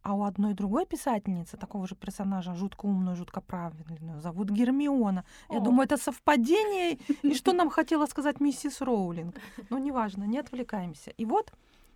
[0.05, 5.25] А у одной другой писательницы, такого же персонажа, жутко умную, жутко правильную, зовут Гермиона.
[5.49, 5.61] Я О.
[5.61, 6.99] думаю, это совпадение.
[7.23, 9.35] И что нам хотела сказать миссис Роулинг?
[9.71, 11.09] Ну, неважно, не отвлекаемся.
[11.09, 11.51] И вот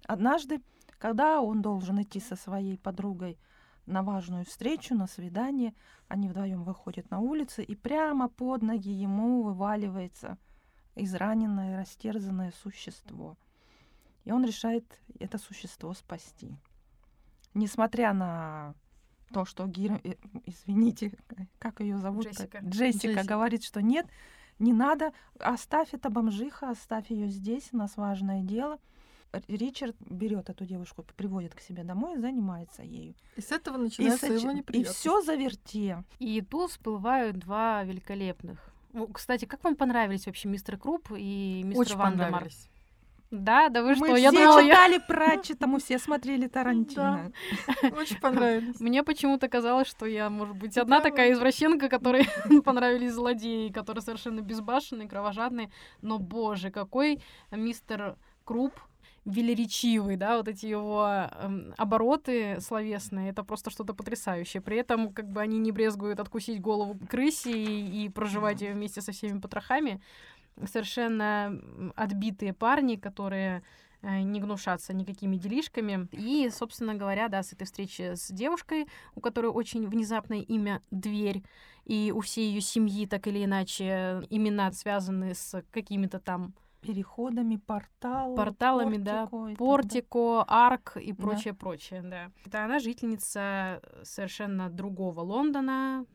[0.07, 0.59] однажды,
[0.97, 3.37] когда он должен идти со своей подругой
[3.85, 5.75] на важную встречу, на свидание,
[6.07, 10.39] они вдвоем выходят на улицу, и прямо под ноги ему вываливается
[10.95, 13.37] израненное, растерзанное существо.
[14.25, 16.57] И он решает это существо спасти.
[17.53, 18.75] Несмотря на
[19.33, 19.99] то, что Гир...
[20.03, 21.13] э, извините,
[21.59, 22.25] как ее зовут?
[22.25, 22.59] Джессика.
[22.59, 23.23] Джессика Джессика.
[23.27, 24.07] говорит, что нет,
[24.59, 28.77] не надо, оставь это бомжиха, оставь ее здесь, у нас важное дело.
[29.47, 33.13] Ричард берет эту девушку, приводит к себе домой и занимается ею.
[33.35, 34.97] И с этого И, начинается его и неприятность.
[34.99, 36.03] все заверте.
[36.17, 38.73] И тут всплывают два великолепных.
[39.13, 42.31] Кстати, как вам понравились вообще мистер Круп и мистер Очень Вандемар?
[42.31, 42.69] понравились.
[43.31, 44.05] Да, да вы Мы что?
[44.05, 44.73] все Я думала, я...
[44.73, 47.31] читали Пратчета, мы все смотрели Тарантино.
[47.95, 48.79] Очень понравились.
[48.79, 52.27] Мне почему-то казалось, что я, может быть, одна такая извращенка, которой
[52.65, 55.71] понравились злодеи, которые совершенно безбашенные, кровожадные.
[56.01, 58.15] Но, боже, какой мистер
[58.45, 58.73] Круп
[59.25, 64.61] велеречивый, да, вот эти его эм, обороты словесные, это просто что-то потрясающее.
[64.61, 69.01] При этом, как бы, они не брезгуют откусить голову крысе и, и проживать ее вместе
[69.01, 70.01] со всеми потрохами.
[70.65, 71.59] Совершенно
[71.95, 73.63] отбитые парни, которые
[74.01, 76.07] э, не гнушаться никакими делишками.
[76.12, 81.43] И, собственно говоря, да, с этой встречи с девушкой, у которой очень внезапное имя Дверь,
[81.85, 88.35] и у всей ее семьи так или иначе имена связаны с какими-то там Переходами, порталом,
[88.38, 91.21] Порталами, да, портико так Портико, Арк и Да.
[91.23, 92.31] прочее, прочее, да.
[92.45, 96.05] Это она жительница совершенно другого Лондона,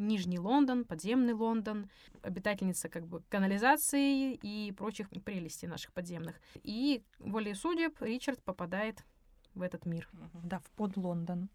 [0.00, 1.88] Нижний Лондон, подземный Лондон,
[2.22, 6.40] обитательница как бы канализации и прочих прелестей наших подземных.
[6.62, 9.04] И волей судеб Ричард попадает
[9.54, 10.08] в этот мир.
[10.42, 11.48] Да, в под Лондон.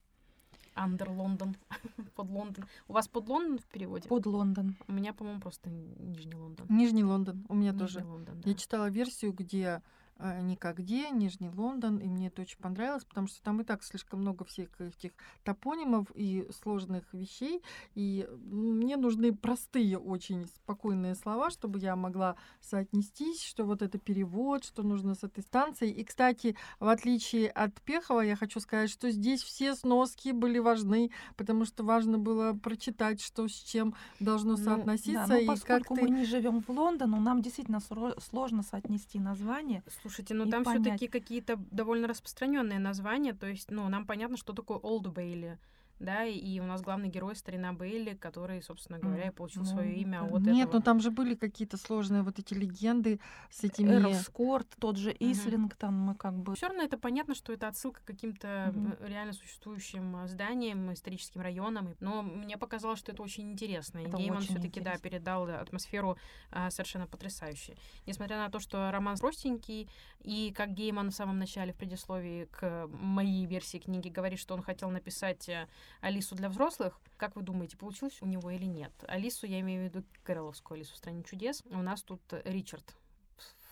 [0.75, 1.55] Андер Лондон,
[2.15, 2.65] под Лондон.
[2.87, 4.09] У вас под Лондон в переводе?
[4.09, 4.75] Под Лондон.
[4.87, 6.67] У меня, по-моему, просто Нижний Лондон.
[6.69, 7.45] Нижний Лондон.
[7.47, 8.03] У меня Нижний тоже.
[8.03, 8.49] Лондон, да.
[8.49, 9.81] Я читала версию, где
[10.19, 14.45] никогде, Нижний Лондон, и мне это очень понравилось, потому что там и так слишком много
[14.45, 15.11] всех этих
[15.43, 17.61] топонимов и сложных вещей,
[17.95, 24.63] и мне нужны простые, очень спокойные слова, чтобы я могла соотнестись, что вот это перевод,
[24.63, 25.91] что нужно с этой станцией.
[25.91, 31.11] И, кстати, в отличие от Пехова, я хочу сказать, что здесь все сноски были важны,
[31.35, 35.55] потому что важно было прочитать, что с чем должно Ну, соотноситься, Да, но и как
[35.55, 36.01] поскольку ты...
[36.03, 39.83] мы не живем в Лондоне, нам действительно сложно соотнести название.
[40.05, 40.83] Слушайте, ну и там понять.
[40.83, 45.57] все-таки какие-то довольно распространенные названия, то есть, ну, нам понятно, что такое Олд Бейли,
[45.99, 49.95] да, и у нас главный герой старина Бейли, который, собственно говоря, и получил ну, свое
[49.95, 50.77] имя от Нет, этого.
[50.77, 53.93] ну там же были какие-то сложные вот эти легенды с этими...
[53.93, 56.55] Эрлскорт, тот же Ислингтон, мы как бы...
[56.55, 61.41] Все равно это понятно, что это отсылка к каким-то э, реально существующим э, зданиям, историческим
[61.41, 61.89] районам.
[61.89, 63.99] и- Но мне показалось, что это очень интересно.
[63.99, 66.17] И Это Гейман очень все-таки да, передал атмосферу
[66.51, 67.77] а, совершенно потрясающей.
[68.05, 69.89] Несмотря на то, что роман простенький,
[70.21, 74.61] и как Гейман в самом начале в предисловии к моей версии книги говорит, что он
[74.61, 75.67] хотел написать э,
[76.01, 78.91] Алису для взрослых, как вы думаете, получилось у него или нет?
[79.07, 81.63] Алису, я имею в виду Кэроловскую Алису в стране чудес.
[81.65, 82.95] У нас тут Ричард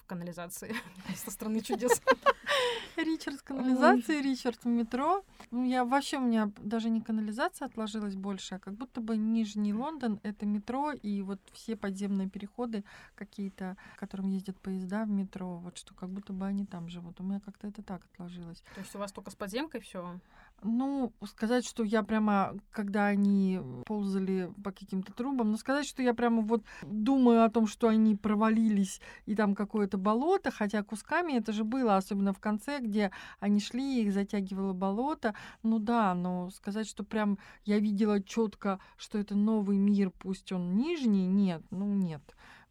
[0.03, 0.75] в канализации
[1.15, 2.01] со страны чудес.
[2.97, 5.23] Ричард с канализацией, Ричард в метро.
[5.51, 9.73] Ну, я вообще, у меня даже не канализация отложилась больше, а как будто бы Нижний
[9.73, 12.83] Лондон— это метро, и вот все подземные переходы
[13.15, 17.19] какие-то, которым ездят поезда в метро, вот что как будто бы они там живут.
[17.19, 18.63] У меня как-то это так отложилось.
[18.75, 20.19] То есть у вас только с подземкой все?
[20.63, 26.13] Ну, сказать, что я прямо, когда они ползали по каким-то трубам, но сказать, что я
[26.13, 31.51] прямо вот думаю о том, что они провалились и там какое-то болото, хотя кусками это
[31.51, 35.35] же было, особенно в конце, где они шли, их затягивало болото.
[35.63, 40.75] Ну да, но сказать, что прям я видела четко, что это новый мир, пусть он
[40.75, 42.21] нижний, нет, ну нет.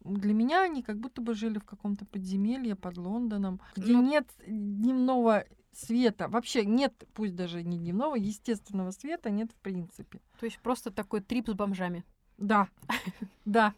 [0.03, 4.27] Для меня они как будто бы жили в каком-то подземелье под Лондоном, где Ну, нет
[4.45, 5.45] дневного
[5.77, 6.27] света.
[6.27, 10.21] Вообще нет, пусть даже не дневного, естественного света нет в принципе.
[10.39, 12.03] То есть просто такой трип с бомжами.
[12.37, 12.67] Да,
[13.45, 13.73] да.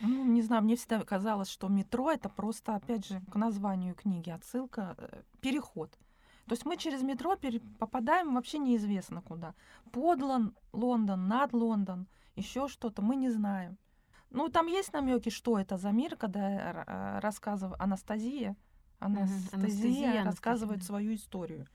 [0.00, 4.30] Ну, не знаю, мне всегда казалось, что метро это просто, опять же, к названию книги
[4.30, 5.90] отсылка, э, переход.
[6.46, 9.54] То есть мы через метро пере- попадаем вообще неизвестно куда.
[9.90, 12.06] Под Лон- Лондон, над Лондон,
[12.36, 13.76] еще что-то, мы не знаем.
[14.30, 18.56] Ну, там есть намеки, что это за мир, когда рассказывает Анастасия,
[18.98, 20.86] Анастасия, Анастасия, рассказывает Анастасия.
[20.86, 21.66] свою историю.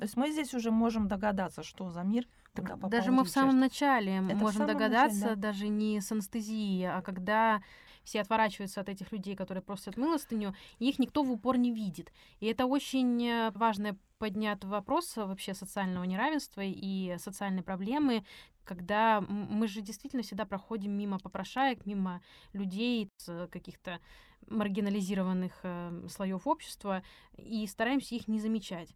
[0.00, 3.28] То есть мы здесь уже можем догадаться, что за мир, куда попал Даже мы в
[3.28, 5.42] самом начале Это можем самом догадаться, начале, да.
[5.42, 7.62] даже не с анестезией, а когда
[8.02, 12.14] все отворачиваются от этих людей, которые просят милостыню, и их никто в упор не видит.
[12.38, 18.24] И это очень э, важный поднят вопрос вообще социального неравенства и социальной проблемы,
[18.64, 22.22] когда мы же действительно всегда проходим мимо попрошаек, мимо
[22.54, 24.00] людей с каких-то
[24.48, 27.02] маргинализированных э, слоев общества
[27.36, 28.94] и стараемся их не замечать.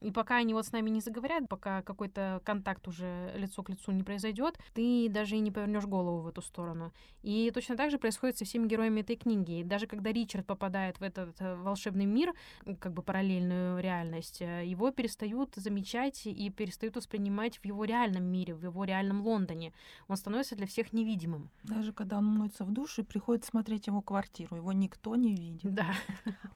[0.00, 3.92] И пока они вот с нами не заговорят, пока какой-то контакт уже лицо к лицу
[3.92, 6.92] не произойдет, ты даже и не повернешь голову в эту сторону.
[7.22, 9.60] И точно так же происходит со всеми героями этой книги.
[9.60, 12.32] И даже когда Ричард попадает в этот э, волшебный мир,
[12.78, 18.54] как бы параллельную реальность, э, его перестают замечать и перестают воспринимать в его реальном мире,
[18.54, 19.74] в его реальном Лондоне.
[20.08, 21.50] Он становится для всех невидимым.
[21.62, 25.74] Даже когда он моется в душе, приходит смотреть его квартиру, его никто не видит.
[25.74, 25.92] Да.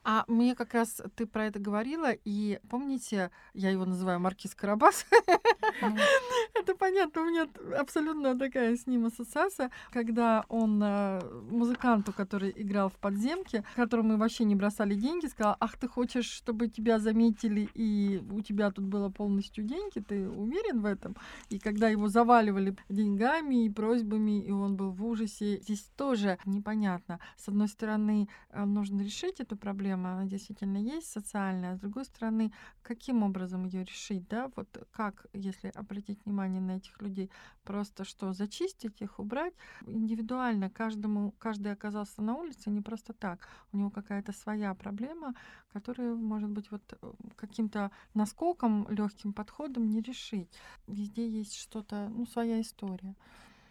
[0.03, 5.07] А мне как раз ты про это говорила, и помните, я его называю Маркиз Карабас.
[6.55, 11.21] Это понятно, у меня абсолютно такая с ним ассоциация, когда он э,
[11.51, 16.27] музыканту, который играл в подземке, которому мы вообще не бросали деньги, сказал, ах, ты хочешь,
[16.27, 21.17] чтобы тебя заметили, и у тебя тут было полностью деньги, ты уверен в этом?
[21.49, 27.19] И когда его заваливали деньгами и просьбами, и он был в ужасе, здесь тоже непонятно.
[27.37, 32.05] С одной стороны, э, нужно решить эту проблему, она действительно есть социальная, а с другой
[32.05, 37.31] стороны, каким образом ее решить, да, вот как, если обратить внимание на этих людей,
[37.65, 39.55] просто что, зачистить их, убрать,
[39.87, 45.35] индивидуально каждому, каждый оказался на улице не просто так, у него какая-то своя проблема,
[45.73, 50.49] которую, может быть, вот э, каким-то наскоком, легким подходом не решить.
[50.87, 53.15] Везде есть что-то, ну, своя история.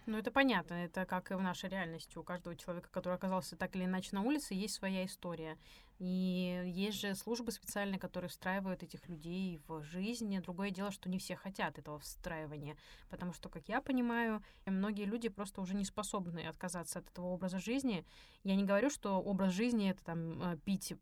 [0.06, 0.74] Ну, это понятно.
[0.74, 2.18] Это как и в нашей реальности.
[2.18, 5.58] У каждого человека, который оказался так или иначе на улице, есть своя история.
[6.00, 10.38] И есть же службы специальные, которые встраивают этих людей в жизнь.
[10.42, 12.76] Другое дело, что не все хотят этого встраивания.
[13.10, 17.60] Потому что, как я понимаю, многие люди просто уже не способны отказаться от этого образа
[17.60, 18.06] жизни.
[18.44, 20.94] Я не говорю, что образ жизни— это там э, пить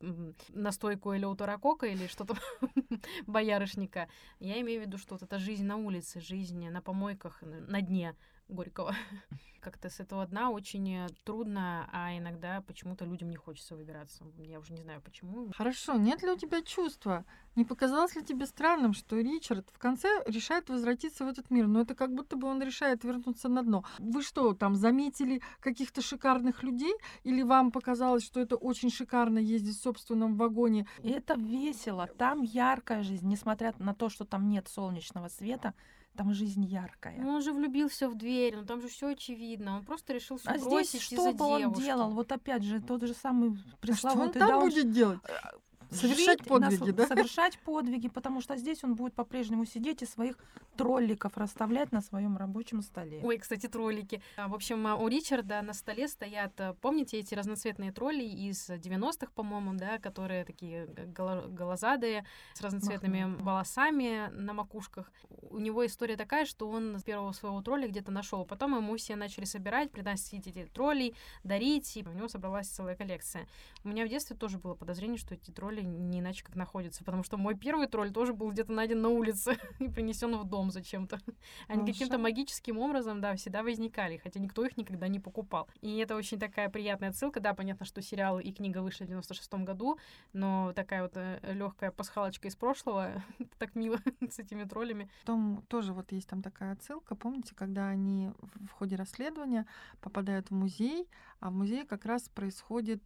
[0.49, 2.35] настойку или утаракока или что-то
[3.25, 4.07] боярышника.
[4.39, 8.15] Я имею в виду, что вот эта жизнь на улице, жизнь на помойках, на дне
[8.51, 8.93] Горького.
[9.61, 14.25] Как-то с этого дна очень трудно, а иногда почему-то людям не хочется выбираться.
[14.37, 15.51] Я уже не знаю почему.
[15.55, 17.25] Хорошо, нет ли у тебя чувства?
[17.55, 21.67] Не показалось ли тебе странным, что Ричард в конце решает возвратиться в этот мир?
[21.67, 23.85] Но это как будто бы он решает вернуться на дно.
[23.99, 26.95] Вы что, там заметили каких-то шикарных людей?
[27.23, 30.87] Или вам показалось, что это очень шикарно ездить в собственном вагоне?
[31.03, 35.75] И это весело, там яркая жизнь, несмотря на то, что там нет солнечного света,
[36.15, 37.17] там жизнь яркая.
[37.19, 39.77] Ну, он же влюбился в дверь, ну там же все очевидно.
[39.77, 41.81] Он просто решил все а здесь бросить что из-за бы он девушки.
[41.83, 42.11] делал?
[42.11, 45.19] Вот опять же, тот же самый А что он пресловутый там Даун- будет делать?
[45.91, 47.07] Совершать жить, подвиги, насл- да?
[47.07, 50.37] Совершать подвиги, потому что здесь он будет по-прежнему сидеть и своих
[50.77, 53.19] тролликов расставлять на своем рабочем столе.
[53.23, 54.21] Ой, кстати, троллики.
[54.37, 58.69] А, В общем, а, у Ричарда на столе стоят, а, помните, эти разноцветные тролли из
[58.69, 63.45] 90-х, по-моему, да, которые такие голо- голозадые, с разноцветными Мохнатые.
[63.45, 65.11] волосами на макушках.
[65.49, 68.45] У него история такая, что он первого своего тролля где-то нашел.
[68.45, 73.45] Потом ему все начали собирать, приносить эти троллей, дарить, и у него собралась целая коллекция.
[73.83, 77.23] У меня в детстве тоже было подозрение, что эти тролли не иначе как находятся, потому
[77.23, 81.19] что мой первый тролль тоже был где-то найден на улице и принесен в дом зачем-то.
[81.67, 85.67] Они каким-то магическим образом, да, всегда возникали, хотя никто их никогда не покупал.
[85.81, 87.39] И это очень такая приятная отсылка.
[87.39, 89.97] Да, понятно, что сериал и книга вышли в 96 году,
[90.33, 93.23] но такая вот легкая пасхалочка из прошлого,
[93.57, 93.97] так мило
[94.29, 95.09] с этими троллями.
[95.21, 99.65] Потом тоже вот есть там такая отсылка, помните, когда они в в ходе расследования
[99.99, 101.07] попадают в музей,
[101.39, 103.01] а в музее как раз происходит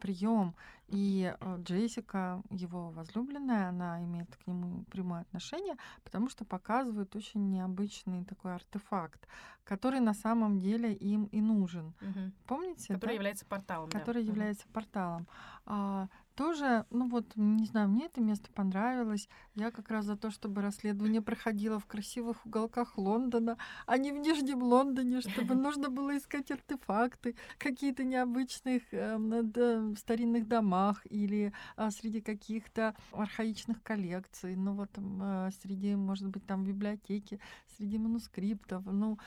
[0.00, 0.54] прием,
[0.88, 7.50] и а, Джессика, его возлюбленная, она имеет к нему прямое отношение, потому что показывает очень
[7.50, 9.28] необычный такой артефакт,
[9.64, 11.94] который на самом деле им и нужен.
[12.00, 12.32] Мгм.
[12.46, 12.94] Помните?
[12.94, 13.14] Который да?
[13.14, 13.90] является порталом.
[13.90, 13.98] да.
[13.98, 14.30] который Мгм.
[14.30, 15.26] является порталом.
[15.66, 16.08] А,
[16.38, 19.28] тоже, ну вот, не знаю, мне это место понравилось.
[19.56, 24.18] Я как раз за то, чтобы расследование проходило в красивых уголках Лондона, а не в
[24.18, 31.90] Нижнем Лондоне, чтобы нужно было искать артефакты, какие-то необычных эм, да, старинных домах или а,
[31.90, 37.40] среди каких-то архаичных коллекций, ну вот а, среди, может быть, там библиотеки,
[37.76, 39.18] среди манускриптов, ну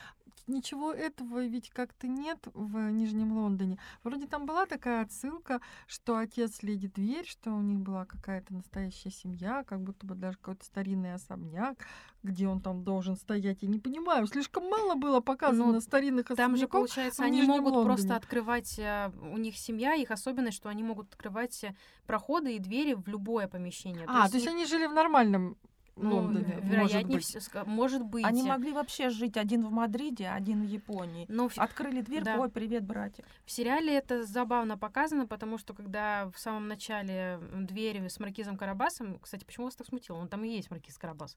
[0.46, 3.78] ничего этого ведь как-то нет в Нижнем Лондоне.
[4.02, 9.10] Вроде там была такая отсылка, что отец леди дверь, что у них была какая-то настоящая
[9.10, 11.76] семья, как будто бы даже какой-то старинный особняк,
[12.22, 13.62] где он там должен стоять.
[13.62, 16.70] Я не понимаю, слишком мало было показано Ну, старинных Там же, особняков.
[16.70, 18.16] получается, в они Нижнем могут просто Лондоне.
[18.18, 21.74] открывать, а, у них семья, их особенность, что они могут открывать э,
[22.06, 24.04] проходы и двери в любое помещение.
[24.08, 25.56] А, то есть не- они жили в нормальном
[25.96, 26.58] Лондоне.
[26.62, 27.66] Ну, вероятнее, может быть.
[27.66, 28.24] может быть.
[28.24, 31.26] Они могли вообще жить один в Мадриде, один в Японии.
[31.28, 32.38] Но в, Открыли дверь, Да.
[32.38, 33.24] ой, привет, братья.
[33.44, 39.18] в сериале это забавно показано, потому что когда в самом начале двери с маркизом Карабасом,
[39.18, 40.16] кстати, почему вас так смутило?
[40.16, 41.36] Он там и есть маркиз Карабас.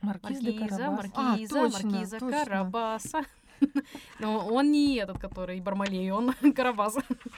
[0.00, 1.10] Маркиз Маркиза, Карабас.
[1.14, 2.44] А, маркиза, точно, маркиза точно.
[2.44, 3.22] Карабаса.
[4.18, 6.94] Но он не этот, который Бармалей, он Карабас.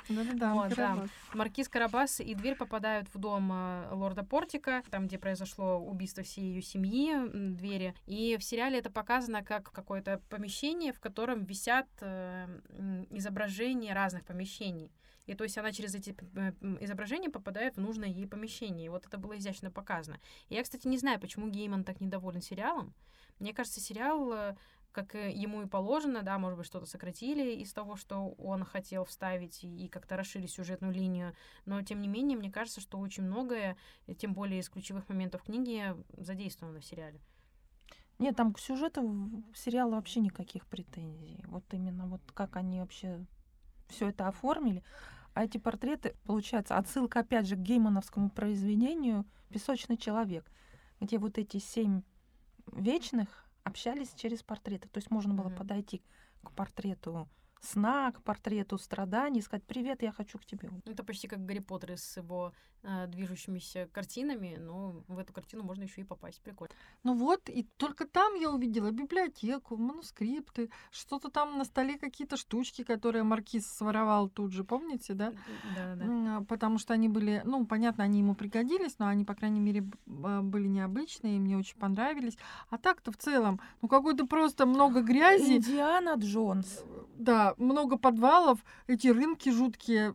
[0.09, 0.75] Да-да-да, Вот, да.
[0.75, 1.11] Карабас.
[1.35, 6.45] Маркиз Карабас и дверь попадают в дом э, лорда Портика, там, где произошло убийство всей
[6.45, 7.15] ее семьи,
[7.55, 7.95] двери.
[8.07, 12.47] И в сериале это показано как какое-то помещение, в котором висят э,
[13.11, 14.91] изображения разных помещений.
[15.27, 18.87] И то есть она через эти э, изображения попадает в нужное ей помещение.
[18.87, 20.21] И вот это было изящно показано.
[20.49, 22.95] И я, кстати, не знаю, почему Гейман так недоволен сериалом.
[23.39, 24.57] Мне кажется, сериал, э,
[24.95, 29.05] как и ему и положено, да, может быть, что-то сократили из того, что он хотел
[29.05, 31.35] вставить и, как-то расширить сюжетную линию.
[31.67, 33.77] Но, тем не менее, мне кажется, что очень многое,
[34.07, 37.21] э, тем более из ключевых моментов книги, задействовано в сериале.
[38.21, 41.45] Нет, там к сюжету сериала вообще никаких претензий.
[41.49, 43.27] Вот именно вот как они вообще
[43.89, 44.85] все это оформили.
[45.35, 50.49] А эти портреты, получается, отсылка опять же к геймановскому произведению «Песочный человек»,
[51.01, 52.03] где вот эти семь
[52.73, 54.89] вечных общались через портреты.
[54.89, 55.57] То есть можно было Мгм.
[55.57, 56.03] подойти
[56.43, 57.29] к портрету
[57.65, 60.71] сна, к портрету страданий, и сказать «Привет, я хочу к тебе».
[60.87, 62.53] Это почти как Гарри Поттер с его
[62.83, 66.41] э, движущимися картинами, но в эту картину можно еще и попасть.
[66.43, 66.75] Прикольно.
[67.03, 72.85] Ну вот, и только там я увидела библиотеку, манускрипты, что-то там на столе какие-то штучки,
[72.85, 75.33] которые маркиз своровал тут же, помните, да?
[75.77, 76.05] Да-да-да.
[76.05, 79.61] М, а, Потому что они были, ну, понятно, они ему пригодились, но они, по крайней
[79.61, 79.85] мере,
[80.25, 82.37] а, были необычные, и мне очень понравились.
[82.71, 86.85] А так-то в целом, ну, какой-то просто много грязи, Индиана Джонс.
[87.17, 90.15] да, много подвалов, эти рынки жуткие,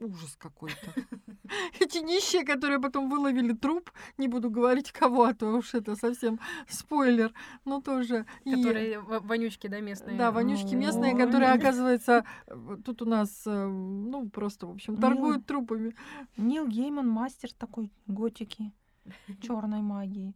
[0.00, 0.92] ужас какой-то.
[1.80, 6.38] Эти нищие, которые потом выловили труп, не буду говорить кого, а то уж это совсем
[6.68, 7.32] спойлер,
[7.64, 8.26] но тоже.
[8.44, 10.18] И- Которые в- вонючки, да, местные.
[10.18, 12.24] да, вонючки местные, которые, оказывается,
[12.84, 15.94] тут у нас, э, ну, просто, в общем, торгуют трупами.
[16.36, 18.72] Нил Гейман мастер такой готики,
[19.40, 20.34] черной магии.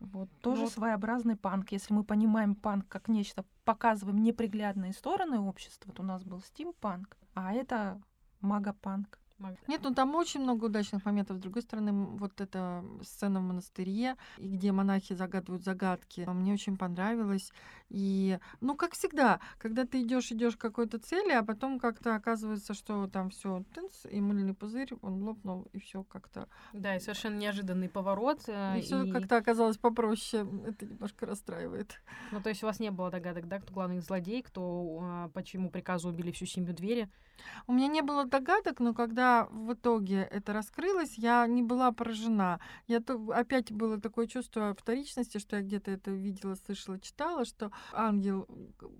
[0.00, 0.72] Вот тоже Вот.
[0.72, 1.72] своеобразный панк.
[1.72, 7.16] Если мы понимаем панк как нечто, показываем неприглядные стороны общества, вот у нас был стимпанк,
[7.34, 8.00] а это
[8.40, 9.18] магопанк.
[9.66, 11.36] Нет, ну там очень много удачных моментов.
[11.38, 16.76] С другой стороны, вот эта сцена в монастыре, и где монахи загадывают загадки, мне очень
[16.76, 17.52] понравилось.
[17.88, 22.74] И, ну, как всегда, когда ты идешь, идешь к какой-то цели, а потом как-то оказывается,
[22.74, 26.46] что там все тынц, и мыльный пузырь, он лопнул, и все как-то.
[26.72, 28.42] Да, и совершенно неожиданный поворот.
[28.46, 30.46] э, И все и- как-то оказалось попроще.
[30.66, 32.00] Это немножко расстраивает.
[32.30, 35.42] Ну, то есть у вас не было догадок, да, кто главный злодей, кто а, по
[35.42, 37.08] чьему приказу убили всю семью двери?
[37.66, 42.60] У меня не было догадок, но когда в итоге это раскрылось, я не была поражена.
[42.86, 47.70] Я то, опять было такое чувство вторичности, что я где-то это видела, слышала, читала, что
[47.92, 48.48] ангел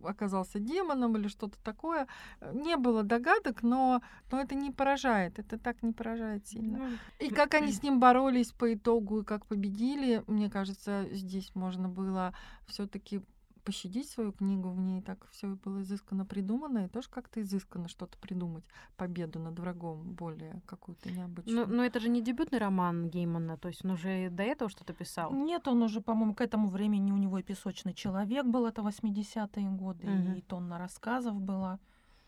[0.04, 2.06] оказался демоном или что-то такое.
[2.40, 5.38] Э, Не было догадок, но, но это не поражает.
[5.38, 6.78] Это так не поражает сильно.
[6.78, 11.54] Ну, И как они с ним боролись по итогу и как победили, мне кажется, здесь
[11.54, 12.34] можно было
[12.66, 13.22] все-таки
[13.62, 18.18] пощадить свою книгу, в ней так все было изысканно придумано, и тоже как-то изысканно что-то
[18.18, 18.64] придумать,
[18.96, 21.66] победу над врагом более какую-то Ну, необычную.
[21.68, 25.32] но это же не дебютный роман Геймана, то есть он уже до этого что-то писал.
[25.32, 29.70] Нет, он уже, по-моему, к этому времени у него и «Песочный человек» был, это 80-е
[29.70, 30.34] годы, Мгм.
[30.34, 31.78] и тонна рассказов была.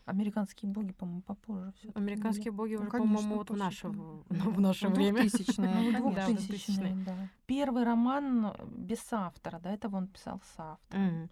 [0.05, 3.81] «Американские боги», по-моему, попозже все Американские боги Ну, уже, конечно, по-моему, вот в позже, наше,
[3.81, 4.23] конечно.
[4.51, 5.21] в наше время.
[5.21, 6.45] Двухтысячные, Ну, Да, конечно.
[6.45, 7.29] в 2000 да.
[7.45, 11.29] Первый роман э, без автора, до этого он писал с автором.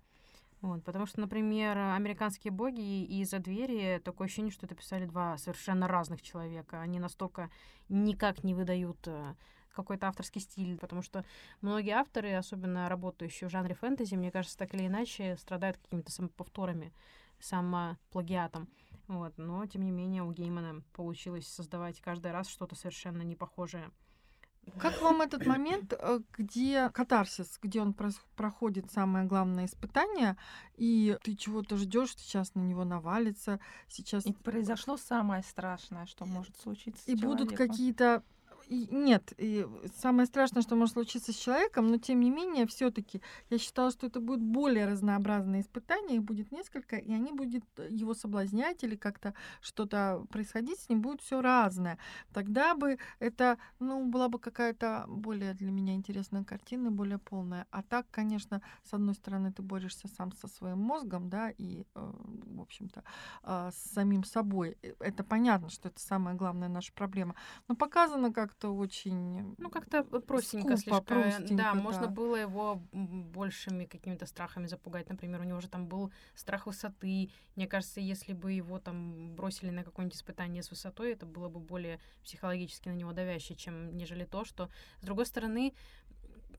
[0.61, 5.36] Вот, потому что, например, «Американские боги» и «За двери» такое ощущение, что это писали два
[5.39, 6.82] совершенно разных человека.
[6.82, 7.49] Они настолько
[7.89, 9.34] никак не выдают э,
[9.74, 11.26] какой-то авторский стиль, потому что
[11.61, 16.93] многие авторы, особенно работающие в жанре фэнтези, мне кажется, так или иначе страдают какими-то самоповторами,
[17.42, 18.70] самоплагиатом.
[19.08, 19.38] Вот.
[19.38, 23.92] Но, тем не менее, у Геймана получилось создавать каждый раз что-то совершенно непохожее.
[24.78, 27.96] Как вам этот момент, э, где катарсис, где он
[28.36, 30.38] проходит самое главное испытание,
[30.76, 36.58] и ты чего-то ждешь, сейчас на него навалится, сейчас И произошло самое страшное, что может
[36.58, 37.04] случиться.
[37.04, 38.24] с И будут какие-то...
[38.91, 39.67] нет, и
[39.97, 44.07] самое страшное, что может случиться с человеком, но тем не менее, все-таки я считала, что
[44.07, 49.34] это будет более разнообразное испытание, их будет несколько, и они будут его соблазнять или как-то
[49.61, 51.97] что-то происходить с ним, будет все разное.
[52.34, 57.67] Тогда бы это, ну, была бы какая-то более для меня интересная картина, более полная.
[57.72, 62.11] А так, конечно, с одной стороны, ты борешься сам со своим мозгом, да, и, э,
[62.55, 63.03] в общем-то,
[63.43, 64.78] а, с самим собой.
[64.82, 67.36] Э, Это понятно, что это самая главная наша проблема.
[67.67, 69.55] Но показано как-то как-то очень...
[69.57, 71.05] Ну, как-то простенько скупо, слишком.
[71.05, 72.07] простенько, да, можно да.
[72.07, 75.09] было его большими какими-то страхами запугать.
[75.09, 77.32] Например, у него же там был страх высоты.
[77.55, 81.59] Мне кажется, если бы его там бросили на какое-нибудь испытание с высотой, это было бы
[81.59, 84.70] более психологически на него давящее, чем нежели то, что,
[85.01, 85.74] с другой стороны,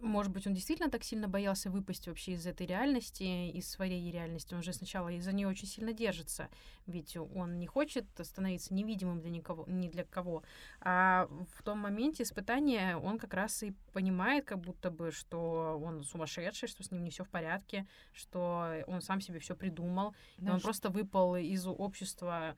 [0.02, 4.54] может быть, он действительно так сильно боялся выпасть вообще из этой реальности, из своей реальности.
[4.54, 6.48] Он же сначала из-за нее очень сильно держится,
[6.86, 10.42] ведь он не хочет становиться невидимым для никого, ни для кого.
[10.80, 16.02] А в том моменте испытания он как раз и понимает, как будто бы, что он
[16.04, 20.42] сумасшедший, что с ним не все в порядке, что он сам себе все придумал, и
[20.42, 22.56] он Знаешь, просто выпал из общества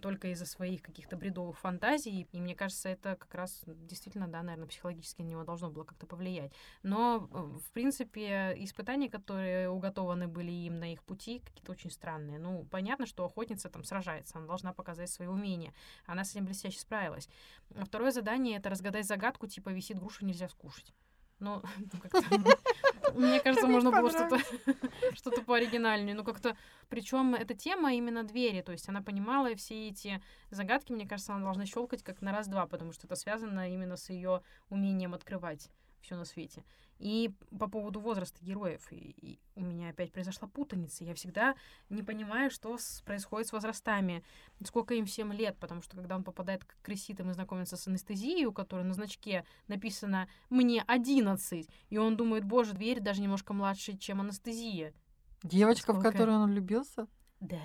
[0.00, 2.28] только из-за своих каких-то бредовых фантазий.
[2.32, 6.06] И мне кажется, это как раз действительно, да, наверное, психологически на него должно было как-то
[6.06, 6.52] повлиять.
[6.82, 12.38] Но, э, в принципе, испытания, которые уготованы были им на их пути, какие-то очень странные.
[12.38, 15.72] Ну, понятно, что охотница там сражается, она должна показать свои умения.
[16.06, 17.28] Она с этим блестяще справилась.
[17.70, 20.92] Второе задание— это разгадать загадку, типа «висит груша, нельзя скушать».
[21.42, 21.62] Ну,
[22.00, 24.38] как-то, мне кажется, можно было что-то
[25.14, 26.14] что-то пооригинальнее.
[26.14, 26.56] Ну, как-то...
[26.88, 28.62] Причем эта тема именно двери.
[28.62, 32.66] То есть она понимала все эти загадки, мне кажется, она должна щелкать как на раз-два,
[32.66, 35.68] потому что это связано именно с ее умением открывать
[36.02, 36.64] все на свете.
[36.98, 41.02] И по поводу возраста героев, и, и у меня опять произошла путаница.
[41.04, 41.54] Я всегда
[41.88, 44.22] не понимаю, что с- происходит с возрастами,
[44.64, 48.44] сколько им всем лет, потому что когда он попадает к креситам и знакомится с анестезией,
[48.46, 53.96] у которой на значке написано «мне 11», и он думает, боже, дверь даже немножко младше,
[53.96, 54.92] чем анестезия.
[55.42, 56.12] Девочка, в Сколько?
[56.12, 57.08] которую он влюбился?
[57.40, 57.60] Да.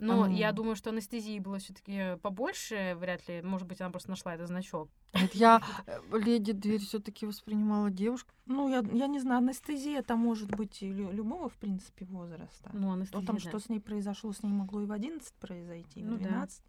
[0.00, 0.28] Но А.
[0.28, 3.42] я думаю, что анестезии было все таки побольше, вряд ли.
[3.42, 4.90] Может быть, она просто нашла этот значок.
[5.14, 8.32] Нет, я э, леди дверь все-таки воспринимала девушку.
[8.46, 12.70] Ну, я, я не знаю, анестезия это может быть любого, в принципе, возраста.
[12.72, 13.40] Ну, То анестезия, там, да.
[13.42, 16.28] что с ней произошло, с ней могло и в 11 произойти, и Ну в да.
[16.28, 16.62] 12.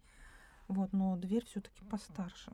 [0.68, 2.52] Вот, но дверь все-таки постарше.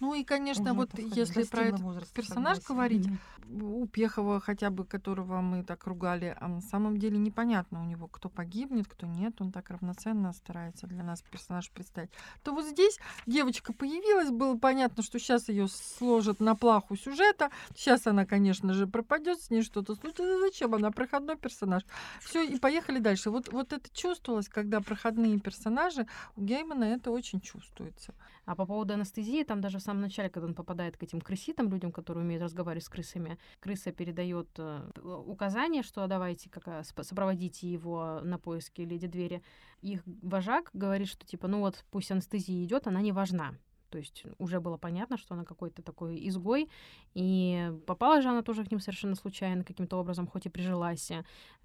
[0.00, 3.08] Ну и, конечно, Уже, вот если про этот персонаж говорить,
[3.50, 8.06] у Пехова хотя бы, которого мы так ругали, а на самом деле непонятно у него,
[8.06, 12.10] кто погибнет, кто нет, он так равноценно старается для нас персонаж представить.
[12.42, 18.06] То вот здесь девочка появилась, было понятно, что сейчас ее сложат на плаху сюжета, сейчас
[18.06, 21.82] она, конечно же, пропадет, с ней что-то случится, зачем она проходной персонаж?
[22.20, 23.30] Все, и поехали дальше.
[23.30, 26.06] Вот, вот это чувствовалось, когда проходные персонажи,
[26.36, 28.14] у Геймана это очень чувствуется.
[28.48, 31.68] А по поводу анестезии, там даже в самом начале, когда он попадает к этим крыситам,
[31.68, 34.90] людям, которые умеют разговаривать с крысами, крыса передает э,
[35.26, 39.42] указание, что давайте как спо- сопроводите его на поиски леди двери.
[39.82, 43.54] Их вожак говорит, что типа, ну вот пусть анестезия идет, она не важна.
[43.90, 46.70] То есть уже было понятно, что она какой-то такой изгой,
[47.14, 51.10] и попала же она тоже к ним совершенно случайно, каким-то образом, хоть и прижилась.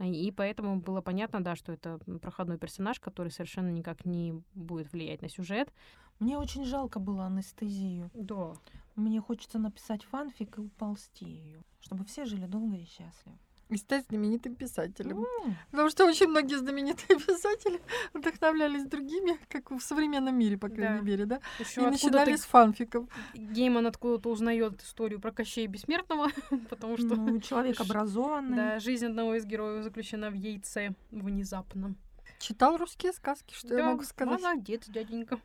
[0.01, 5.21] И поэтому было понятно, да, что это проходной персонаж, который совершенно никак не будет влиять
[5.21, 5.73] на сюжет.
[6.20, 8.09] Мне очень жалко было анестезию.
[8.14, 8.53] Да.
[8.95, 13.38] Мне хочется написать фанфик и уползти ее, чтобы все жили долго и счастливо.
[13.70, 15.26] И стать знаменитым писателем.
[15.45, 17.82] М, Потому что очень многие знаменитые писатели
[18.14, 21.03] вдохновлялись другими, как в современном мире, по крайней Да.
[21.03, 21.39] мере, да?
[21.59, 23.07] Еще и начинали с фанфиков.
[23.34, 26.28] Гейман откуда-то узнает историю про Кощея Бессмертного,
[26.70, 28.55] потому что Ну, человек образованный.
[28.55, 31.95] да, жизнь одного из героев заключена в яйце внезапно.
[32.39, 34.39] Читал русские сказки, что я Да, могу сказать.
[34.41, 35.39] Молодец, дяденька.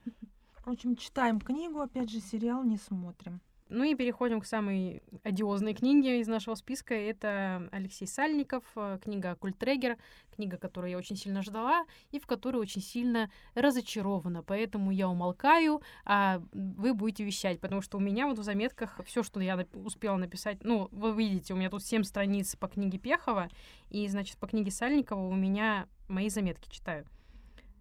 [0.68, 3.40] Впрочем, читаем книгу, опять же, сериал не смотрим.
[3.70, 6.92] Ну и переходим к самой одиозной книге из нашего списка.
[6.92, 9.96] Это Алексей Сальников, э, книга «Культрегер»,
[10.36, 14.42] книга, которую я очень сильно ждала и в которой очень сильно разочарована.
[14.42, 19.22] Поэтому я умолкаю, а вы будете вещать, потому что у меня вот в заметках все,
[19.22, 23.48] что я успела написать, ну, вы видите, у меня тут 7 страниц по книге Пехова,
[23.88, 27.06] и, значит, по книге Сальникова у меня мои заметки читаю.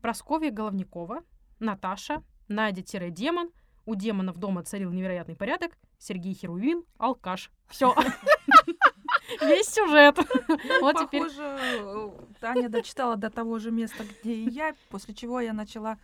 [0.02, 1.24] Просковья Головникова,
[1.60, 3.52] Наташа, Надя-демон,
[3.86, 5.78] у демонов дома царил невероятный порядок.
[5.98, 7.52] Сергей Херувим, алкаш.
[7.68, 7.96] Все.
[9.42, 10.18] Весь сюжет.
[10.82, 11.24] Вот теперь...
[11.24, 15.98] Похоже, Таня дочитала до того же места, где и я, после чего я начала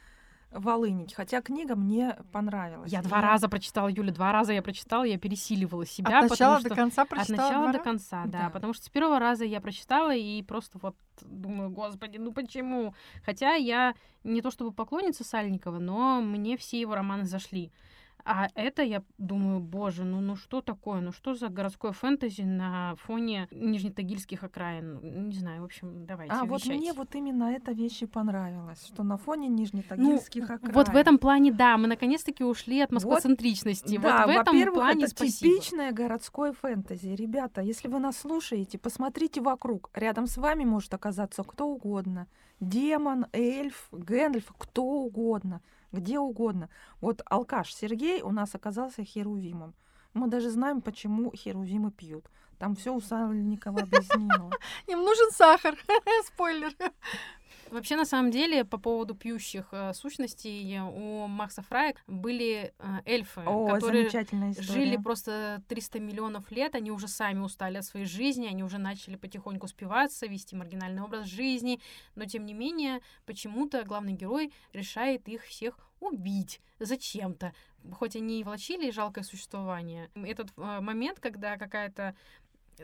[0.54, 1.14] волынить.
[1.14, 2.92] Хотя книга мне понравилась.
[2.92, 6.56] Я И два раза прочитала, Юля, два раза я прочитала, я пересиливала себя, От начала
[6.56, 6.76] потому до что...
[6.76, 8.50] конца От прочитала начала два до конца, да, Да.
[8.50, 12.94] Потому что с первого раза я прочитала и просто вот думаю, господи, ну почему?
[13.26, 17.72] Хотя я не то чтобы поклонница Сальникова, но мне все его романы зашли.
[18.26, 21.02] А это я думаю, боже, ну, ну что такое?
[21.02, 25.00] Ну что за городское фэнтези на фоне нижнетагильских окраин?
[25.02, 26.80] Ну, Не знаю, в общем, давайте, А вот вещайте.
[26.80, 30.74] мне вот именно эта вещь и понравилась, что на фоне Ну, нижнетагильских окраин.
[30.74, 33.98] вот в этом плане, да, мы наконец-таки ушли от москвоцентричности.
[33.98, 35.56] Да, вот в этом плане это спасибо.
[35.56, 37.10] типичное городское фэнтези.
[37.10, 39.90] Ребята, если вы нас слушаете, посмотрите вокруг.
[39.94, 42.28] Рядом с вами может оказаться кто угодно.
[42.60, 45.62] Демон, эльф, Гэндальф, кто угодно.
[45.94, 46.70] Где угодно.
[47.00, 49.74] Вот алкаш Сергей у нас оказался херувимом.
[50.14, 52.26] Мы даже знаем, почему херувимы пьют.
[52.60, 54.52] Там все у Сальникова объяснено.
[54.88, 55.76] Им нужен сахар.
[56.28, 56.74] Спойлер.
[57.70, 63.42] Вообще, на самом деле, по поводу пьющих э, сущностей, у Макса Фрая были э, эльфы,
[63.46, 64.10] О, которые
[64.60, 69.16] жили просто 300 миллионов лет, они уже сами устали от своей жизни, они уже начали
[69.16, 71.80] потихоньку спиваться, вести маргинальный образ жизни,
[72.16, 77.54] но тем не менее, почему-то главный герой решает их всех убить зачем-то,
[77.94, 80.10] хоть они и влачили жалкое существование.
[80.16, 82.16] Этот э, момент, когда какая-то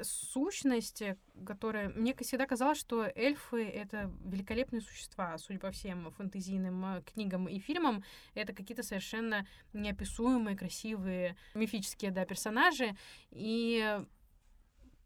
[0.03, 1.03] сущность,
[1.45, 1.89] которая...
[1.89, 7.59] Мне всегда казалось, что эльфы— это великолепные существа, судя по всем фэнтезийным э, книгам и
[7.59, 8.03] фильмам.
[8.33, 12.95] Это какие-то совершенно неописуемые, красивые, мифические, да, персонажи.
[13.31, 14.03] И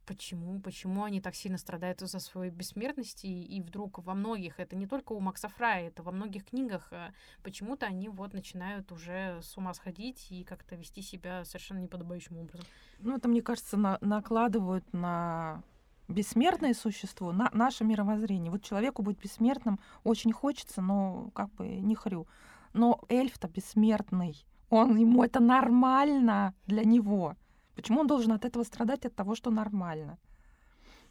[0.05, 4.87] почему, почему они так сильно страдают из-за своей бессмертности, и вдруг во многих, это не
[4.87, 7.11] только у Макса Фрая, это во многих книгах, э,
[7.43, 12.65] почему-то они вот начинают уже с ума сходить и как-то вести себя совершенно неподобающим образом.
[12.99, 15.63] Ну, это, мне кажется, на- накладывают на
[16.07, 18.51] бессмертное существо, на наше мировоззрение.
[18.51, 22.27] Вот человеку быть бессмертным очень хочется, но как бы не хрю.
[22.73, 24.45] Но эльф-то бессмертный.
[24.69, 27.35] Он, ему это нормально для него.
[27.75, 30.17] Почему он должен от этого страдать, от того, что нормально?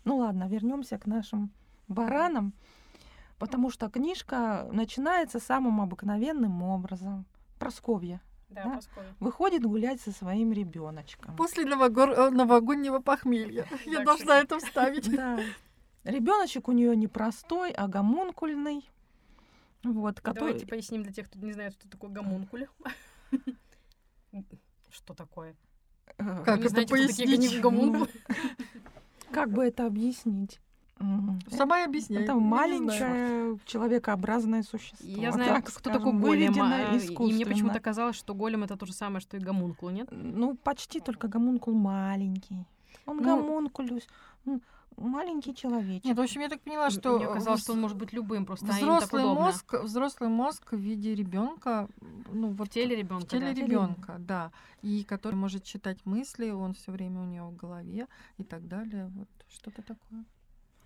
[0.05, 1.51] Ну ладно, вернемся к нашим
[1.89, 2.53] баранам,
[3.39, 7.25] потому что книжка начинается самым обыкновенным образом.
[7.59, 8.81] Просковья Да, Да.
[9.21, 11.37] Выходит гулять со своим ребеночком.
[11.37, 13.67] После новогор- э, новогоднего похмелья.
[13.87, 15.09] Я должна это вставить.
[15.17, 15.39] Да.
[16.05, 18.91] Ребеночек у нее не простой, а гомункульный.
[19.85, 20.49] Вот, который...
[20.49, 22.67] Давайте поясним для тех, кто не знает, что такое гомункуль.
[24.91, 25.55] Что такое?
[26.19, 27.61] Э, Как это знаете, пояснить?
[29.33, 30.61] Как бы это объяснить?
[31.01, 32.23] М, Сама и объясняй.
[32.23, 35.07] Это маленькое человекообразное существо.
[35.09, 36.55] Я знаю, так кто скажем, такой голем.
[36.63, 40.09] а, И мне почему-то казалось, что голем это то же самое, что и гомункул, нет?
[40.11, 42.67] Ну, почти только гомункул маленький.
[43.07, 44.07] Он Ну, гомункулюс.
[44.97, 46.05] Маленький человечек.
[46.05, 48.47] Нет, в общем, я так поняла, что Мне казалось, вз- что он может быть любым,
[48.47, 49.45] просто взрослый удобно.
[49.47, 51.89] мозг, взрослый мозг в виде ребенка,
[52.33, 53.25] ну вот В теле ребенка.
[53.25, 53.61] в теле да.
[53.61, 58.07] ребенка, да, и который может читать мысли, он все время у него в голове
[58.39, 60.25] и так далее, вот что-то такое.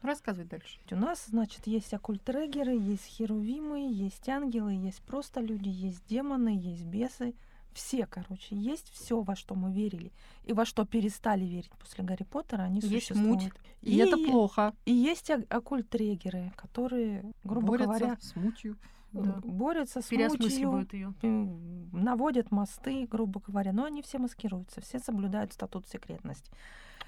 [0.02, 0.78] Рассказывай дальше.
[0.90, 6.84] У нас, значит, есть оккультрегеры, есть херувимы, есть ангелы, есть просто люди, есть демоны, есть
[6.84, 7.34] бесы.
[7.76, 10.10] Все, короче, есть все, во что мы верили.
[10.44, 13.42] И во что перестали верить после Гарри Поттера, они Есть существуют.
[13.42, 13.52] муть.
[13.82, 14.72] И, это плохо.
[14.86, 18.76] И есть ок- оккультрегеры, которые, грубо Борются говоря, с мутью.
[19.12, 19.40] э, Да.
[19.44, 20.86] борются с мутью,
[21.22, 21.58] ее.
[21.92, 26.50] наводят мосты, грубо говоря, но они все маскируются, все соблюдают статут секретности.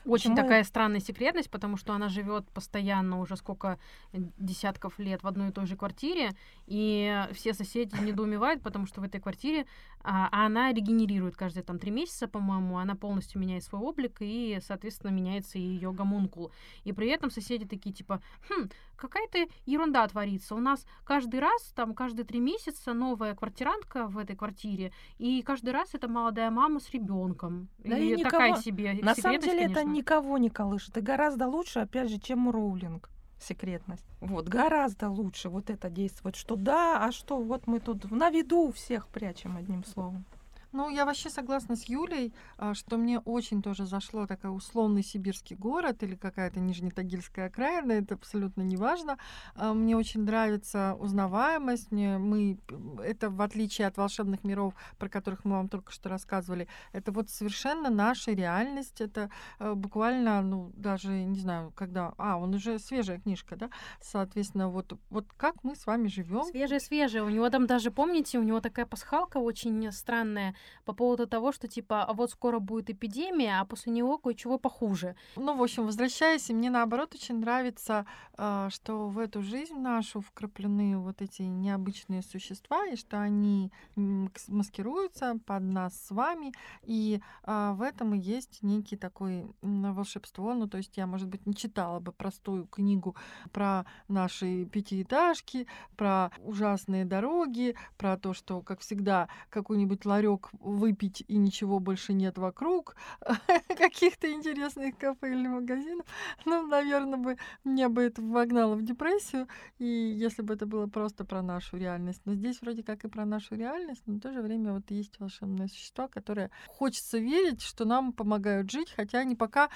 [0.04, 3.78] Очень Почему такая странная секретность, потому что она живет постоянно уже сколько
[4.12, 6.30] десятков лет в одной и той же квартире,
[6.66, 9.66] и все соседи недоумевают, потому что в этой квартире
[10.02, 15.10] а, она регенерирует каждые там три месяца, по-моему, она полностью меняет свой облик и, соответственно,
[15.10, 16.52] меняется и ее гомункул.
[16.84, 20.54] И при этом соседи такие типа, хм, какая-то ерунда творится.
[20.54, 25.70] У нас каждый раз, там, каждые три месяца новая квартирантка в этой квартире, и каждый
[25.70, 27.68] раз это молодая мама с ребенком.
[27.78, 30.96] Да и и такая никого- себе На самом деле это никого не колышет.
[30.96, 33.10] И гораздо лучше, опять же, чем Роулинг
[33.40, 34.04] секретность.
[34.20, 38.72] Вот, гораздо лучше вот это действует, что да, а что вот мы тут на виду
[38.72, 40.24] всех прячем, одним словом.
[40.72, 45.56] Ну, я вообще согласна с Юлей, а, что мне очень тоже зашло такой условный сибирский
[45.56, 49.16] город или какая-то нижнетагильская окраина, это абсолютно не важно.
[49.54, 52.58] А, Мне очень нравится узнаваемость, мне мы,
[53.02, 57.30] это в отличие от волшебных миров, про которых мы вам только что рассказывали, это вот
[57.30, 63.18] совершенно наша реальность, это э, буквально, ну, даже, не знаю, когда, а, он уже свежая
[63.18, 63.70] книжка, да,
[64.02, 67.22] соответственно, вот, вот как мы с вами живем, Свежее-свежее.
[67.22, 71.68] У него там даже, помните, у него такая пасхалка очень странная по поводу того, что
[71.68, 75.16] типа, а вот скоро будет эпидемия, а после него кое-чего похуже.
[75.36, 78.06] Ну, в общем, возвращаясь, мне наоборот очень нравится,
[78.36, 85.38] а, что в эту жизнь нашу вкраплены вот эти необычные существа, и что они маскируются
[85.46, 86.52] под нас с вами,
[86.82, 90.54] и а, в этом и есть некий такой волшебство.
[90.54, 93.16] Ну, то есть я, может быть, не читала бы простую книгу
[93.52, 101.36] про наши пятиэтажки, про ужасные дороги, про то, что, как всегда, какой-нибудь ларек выпить и
[101.36, 102.96] ничего больше нет вокруг,
[103.68, 106.06] каких-то интересных кафе или магазинов,
[106.44, 111.24] ну, наверное, бы меня бы это вогнало в депрессию, и если бы это было просто
[111.24, 112.22] про нашу реальность.
[112.24, 115.18] Но здесь вроде как и про нашу реальность, но в то же время вот есть
[115.18, 119.68] волшебные существа, которые хочется верить, что нам помогают жить, хотя они пока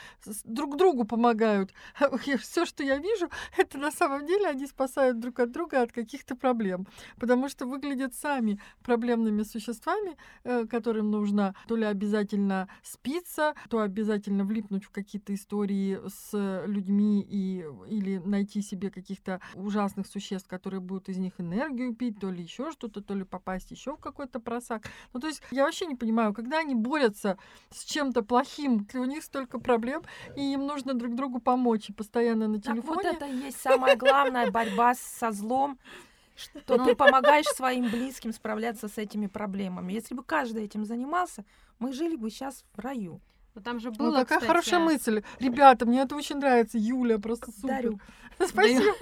[0.45, 1.73] друг другу помогают.
[2.41, 6.37] Все, что я вижу, это на самом деле они спасают друг от друга от каких-то
[6.37, 6.87] проблем,
[7.19, 14.45] потому что выглядят сами проблемными существами, э, которым нужно то ли обязательно спиться, то обязательно
[14.45, 21.09] влипнуть в какие-то истории с людьми и, или найти себе каких-то ужасных существ, которые будут
[21.09, 24.89] из них энергию пить, то ли еще что-то, то ли попасть еще в какой-то просак.
[25.13, 27.39] Ну, то есть я вообще не понимаю, когда они борются
[27.71, 30.03] с чем-то плохим, у них столько проблем,
[30.37, 33.03] и им нужно друг другу помочь, и постоянно на телефоне.
[33.03, 35.79] Так вот это и есть самая главная борьба со злом,
[36.43, 39.93] что ну, ты помогаешь своим близким справляться с этими проблемами.
[39.93, 41.45] Если бы каждый этим занимался,
[41.79, 43.21] мы жили бы сейчас в раю.
[43.55, 45.23] Но там же Ну, было, такая кстати, хорошая мысль.
[45.39, 46.79] Ребята, мне это очень нравится.
[46.79, 47.69] Юля, просто супер.
[47.69, 48.01] Дарю.
[48.49, 48.95] Спасибо.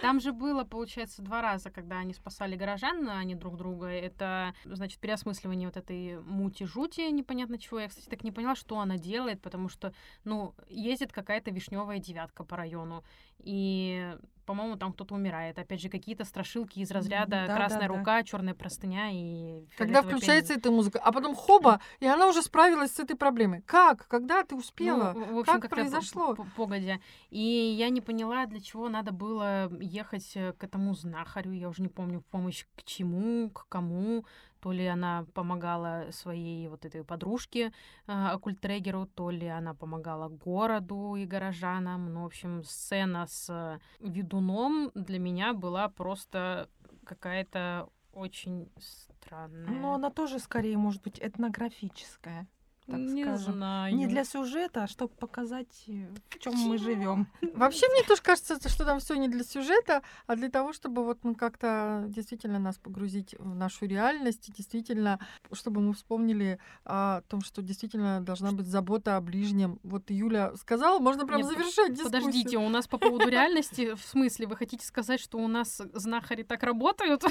[0.00, 3.88] Там же было, получается, два раза, когда они спасали горожан, а они друг друга.
[3.88, 7.80] Это, значит, переосмысливание вот этой мути-жути, непонятно чего.
[7.80, 9.92] Я, кстати, так не поняла, что она делает, потому что,
[10.24, 13.04] ну, ездит какая-то вишневая девятка по району.
[13.40, 14.16] И
[14.48, 15.58] по-моему, там кто-то умирает.
[15.58, 17.98] Опять же, какие-то страшилки из разряда Да, красная да, да.
[17.98, 20.60] рука, черная простыня и Когда включается пианино.
[20.60, 23.60] эта музыка, а потом хоба, и она уже справилась с этой проблемой.
[23.66, 24.08] Как?
[24.08, 25.12] Когда ты успела?
[25.14, 26.34] Ну, в общем, как произошло?
[26.56, 26.98] погодя.
[27.28, 31.52] И я не поняла, для чего надо было ехать э, к этому знахарю.
[31.52, 34.24] Я уже не помню, в помощь к чему, к кому.
[34.60, 37.72] То ли она помогала своей вот этой подружке
[38.06, 42.12] э, оккультрегеру, то ли она помогала городу и горожанам.
[42.12, 46.68] Ну, в общем, сцена с ведуном для меня была просто
[47.04, 49.68] какая-то очень странная.
[49.68, 52.46] Но она тоже скорее может быть этнографическая,
[52.88, 53.54] так не скажем.
[53.54, 53.94] знаю.
[53.94, 57.26] Не для сюжета, а чтобы показать, э, в чем мы живем.
[57.54, 61.18] Вообще, мне тоже кажется, что там все не для сюжета, а для того, чтобы вот
[61.22, 65.20] ну, как-то действительно нас погрузить в нашу реальность, и действительно,
[65.52, 69.78] чтобы мы вспомнили о том, что действительно должна быть забота о ближнем.
[69.82, 72.22] Вот Юля сказала, можно прям Нет, завершать дискуссию.
[72.22, 76.42] Подождите, у нас по поводу реальности, в смысле, вы хотите сказать, что у нас знахари
[76.42, 77.22] так работают?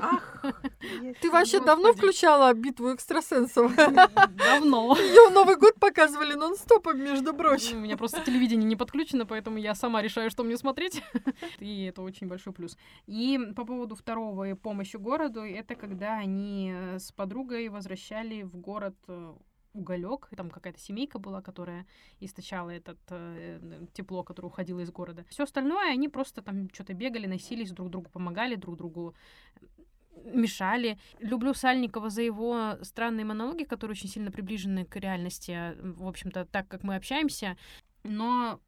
[0.00, 0.44] Ах,
[1.20, 3.74] Ты вообще давно включала битву экстрасенсов?
[3.76, 4.96] Давно.
[5.02, 7.78] Ее Новый год показывали нон-стопом, между прочим.
[7.78, 11.02] У меня просто телевидение не подключено, поэтому я сама решаю, что мне смотреть.
[11.58, 12.76] И это очень большой плюс.
[13.06, 18.56] И по поводу второго и помощи городу, это когда они э, с подругой возвращали в
[18.56, 19.34] город э,
[19.74, 20.28] уголек.
[20.36, 21.86] Там какая-то семейка была, которая
[22.20, 25.24] источала этот э, тепло, которое уходило из города.
[25.28, 29.14] Все остальное они просто там что-то бегали, носились, друг другу помогали, друг другу
[30.24, 30.98] мешали.
[31.18, 36.68] Люблю Сальникова за его странные монологи, которые очень сильно приближены к реальности, в общем-то, так
[36.68, 37.56] как мы общаемся.
[38.02, 38.60] Но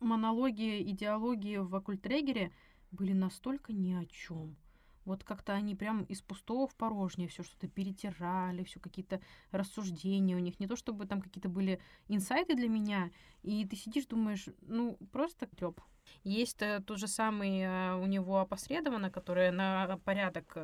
[0.00, 2.52] монологи, идеологии в оккультрегере
[2.90, 4.56] были настолько ни о чем.
[5.04, 9.20] Вот как-то они прям из пустого в порожнее все что-то перетирали, все какие-то
[9.52, 10.58] рассуждения у них.
[10.58, 13.10] Не то чтобы там какие-то были инсайты для меня,
[13.42, 15.80] и ты сидишь, думаешь, ну, просто треп.
[16.24, 20.56] Есть э, тот же самый э, у него опосредованно, которая на порядок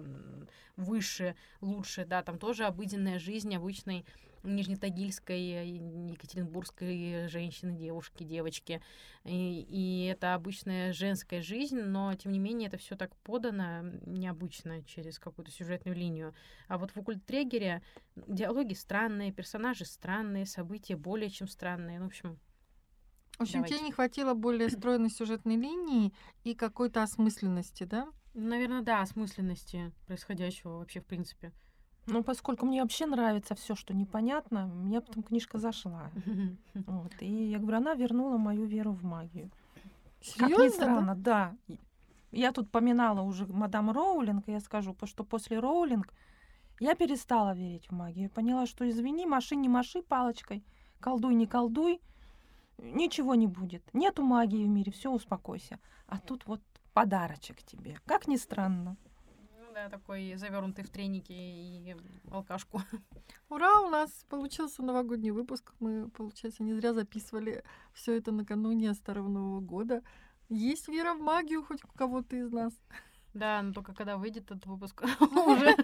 [0.77, 4.05] выше, лучше, да, там тоже обыденная жизнь обычной
[4.43, 5.67] нижнетагильской, э,
[6.11, 8.83] екатеринбургской женщины, девушки, девочки.
[9.25, 14.83] И, и это обычная женская жизнь, но тем не менее это все так подано необычно
[14.85, 16.35] через какую-то сюжетную линию.
[16.69, 17.83] А вот в оккульт-трегере
[18.17, 21.99] диалоги странные, персонажи странные, события более чем странные.
[21.99, 22.39] Ну, в общем,
[23.39, 23.77] В общем, Давайте.
[23.77, 26.13] тебе не хватило более стройной сюжетной линии
[26.45, 28.09] и какой-то осмысленности, да?
[28.35, 31.53] наверное, да, осмысленности происходящего вообще в принципе.
[32.07, 36.11] Ну, поскольку мне вообще нравится все, что непонятно, мне потом книжка зашла.
[36.75, 37.13] Вот.
[37.21, 39.51] И я говорю, она вернула мою веру в магию.
[40.37, 40.71] Как ни Серьезно?
[40.71, 41.57] странно, да.
[41.69, 41.79] И
[42.31, 46.13] Я тут поминала уже мадам Роулинг, и я скажу, что после Роулинг
[46.81, 48.25] я перестала верить в магию.
[48.25, 50.65] Я поняла, что извини, маши не маши палочкой,
[51.01, 52.01] колдуй не колдуй,
[52.83, 53.83] ничего не будет.
[53.95, 55.79] Нету магии в мире, все, успокойся.
[56.07, 56.61] А тут вот
[56.93, 57.99] подарочек тебе.
[58.07, 58.97] Как ни странно.
[59.59, 61.97] Ну да, такой завернутый в треники и
[62.31, 62.83] алкашку.
[63.49, 65.73] Ура, у нас получился новогодний выпуск.
[65.81, 70.03] Мы, получается, не зря записывали все это накануне Старого Нового года.
[70.49, 72.75] Есть вера в магию хоть у кого-то из нас?
[73.35, 75.75] Да, но только когда выйдет этот выпуск уже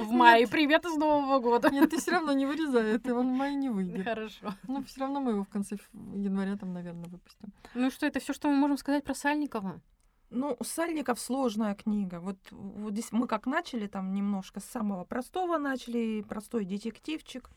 [0.00, 0.48] в мае.
[0.48, 1.70] Привет из Нового года.
[1.70, 4.04] Нет, ты все равно не вырезай, это он в мае не выйдет.
[4.04, 4.54] Хорошо.
[4.66, 7.52] Ну, все равно мы его в конце января там, наверное, выпустим.
[7.74, 9.82] Ну что, это все, что мы можем сказать про Сальникова?
[10.30, 12.20] Ну, Сальников сложная книга.
[12.20, 17.50] Вот, вот здесь мы как начали, там немножко с самого простого начали, простой детективчик.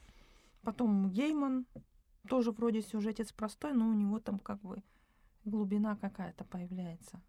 [0.63, 1.65] Потом Гейман,
[2.27, 4.83] тоже вроде сюжетец простой, но у него там как бы
[5.45, 7.21] глубина какая-то появляется.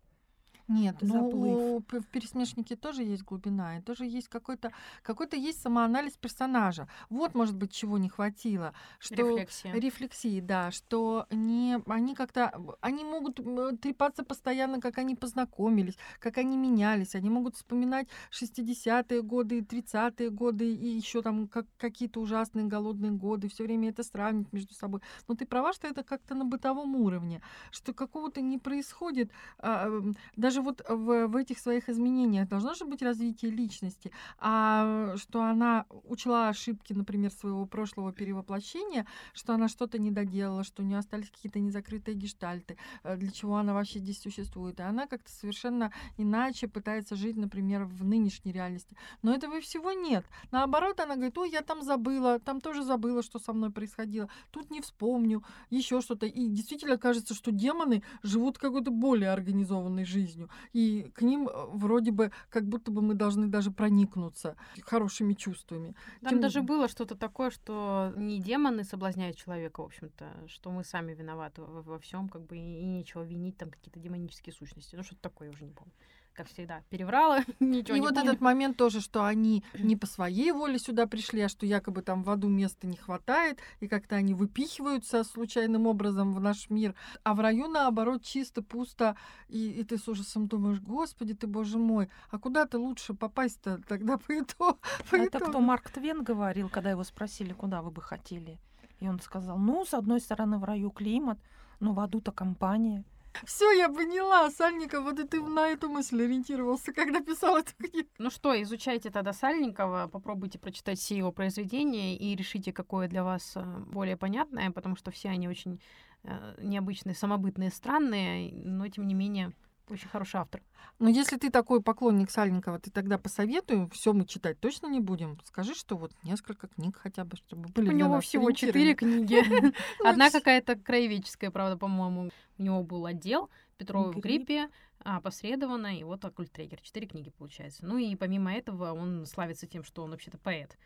[0.68, 4.70] Нет, ну в пересмешнике тоже есть глубина, и тоже есть какой-то
[5.02, 6.88] какой-то есть самоанализ персонажа.
[7.08, 9.72] Вот, может быть, чего не хватило, что Рефлексия.
[9.72, 12.52] рефлексии, да, что не они как-то
[12.82, 13.36] они могут
[13.80, 20.70] трепаться постоянно, как они познакомились, как они менялись, они могут вспоминать 60-е годы, 30-е годы
[20.74, 25.00] и еще там как, какие-то ужасные голодные годы, все время это сравнивать между собой.
[25.28, 27.40] Но ты права, что это как-то на бытовом уровне,
[27.70, 30.14] что какого-то не происходит а, м,
[30.58, 35.84] даже вот в, в этих своих изменениях должно же быть развитие личности, а что она
[36.04, 41.30] учла ошибки, например, своего прошлого перевоплощения, что она что-то не доделала, что у нее остались
[41.30, 44.80] какие-то незакрытые гештальты, э, для чего она вообще здесь существует.
[44.80, 48.96] И она как-то совершенно иначе пытается жить, например, в нынешней реальности.
[49.22, 50.24] Но этого всего нет.
[50.50, 54.70] Наоборот, она говорит, ой, я там забыла, там тоже забыла, что со мной происходило, тут
[54.70, 56.26] не вспомню, еще что-то.
[56.26, 60.47] И действительно кажется, что демоны живут какой-то более организованной жизнью.
[60.72, 65.94] И к ним э, вроде бы как будто бы мы должны даже проникнуться хорошими чувствами.
[66.20, 70.84] Там Тем- даже было что-то такое, что не демоны соблазняют человека, в общем-то, что мы
[70.84, 74.96] сами виноваты во, во всем, как бы, и, и нечего винить там какие-то демонические сущности.
[74.96, 75.92] Ну, что-то такое, я уже не помню.
[76.38, 78.30] Как всегда, переврала, ничего И не вот помню.
[78.30, 82.22] этот момент тоже, что они не по своей воле сюда пришли, а что якобы там
[82.22, 87.34] в аду места не хватает, и как-то они выпихиваются случайным образом в наш мир, а
[87.34, 89.16] в раю, наоборот, чисто, пусто,
[89.48, 93.80] и, и ты с ужасом думаешь, господи ты, боже мой, а куда ты лучше попасть-то
[93.88, 94.78] тогда по итогу?
[95.10, 98.60] по Это кто итогу?» Марк Твен говорил, когда его спросили, куда вы бы хотели.
[99.00, 101.40] И он сказал, ну, с одной стороны, в раю климат,
[101.80, 103.02] но в аду-то компания.
[103.44, 108.08] Все, я поняла, Сальников, вот и ты на эту мысль ориентировался, когда писал эту книгу.
[108.18, 113.52] Ну что, изучайте тогда Сальникова, попробуйте прочитать все его произведения и решите, какое для вас
[113.54, 115.80] э, более понятное, потому что все они очень
[116.24, 119.52] э, необычные, самобытные, странные, но тем не менее
[119.90, 120.62] очень хороший автор.
[120.98, 125.38] Но если ты такой поклонник Сальникова, ты тогда посоветуем, все мы читать точно не будем.
[125.44, 128.94] Скажи, что вот несколько книг хотя бы, чтобы были У для него нас всего четыре
[128.94, 129.38] книги.
[130.04, 132.30] Одна какая-то краеведческая, правда, по-моему.
[132.58, 134.48] У него был отдел Петровой в Грипп.
[134.48, 134.68] гриппе,
[135.00, 136.80] а, посредованно, и вот Оккультрегер.
[136.80, 137.86] Четыре книги, получается.
[137.86, 140.76] Ну и помимо этого он славится тем, что он вообще-то поэт.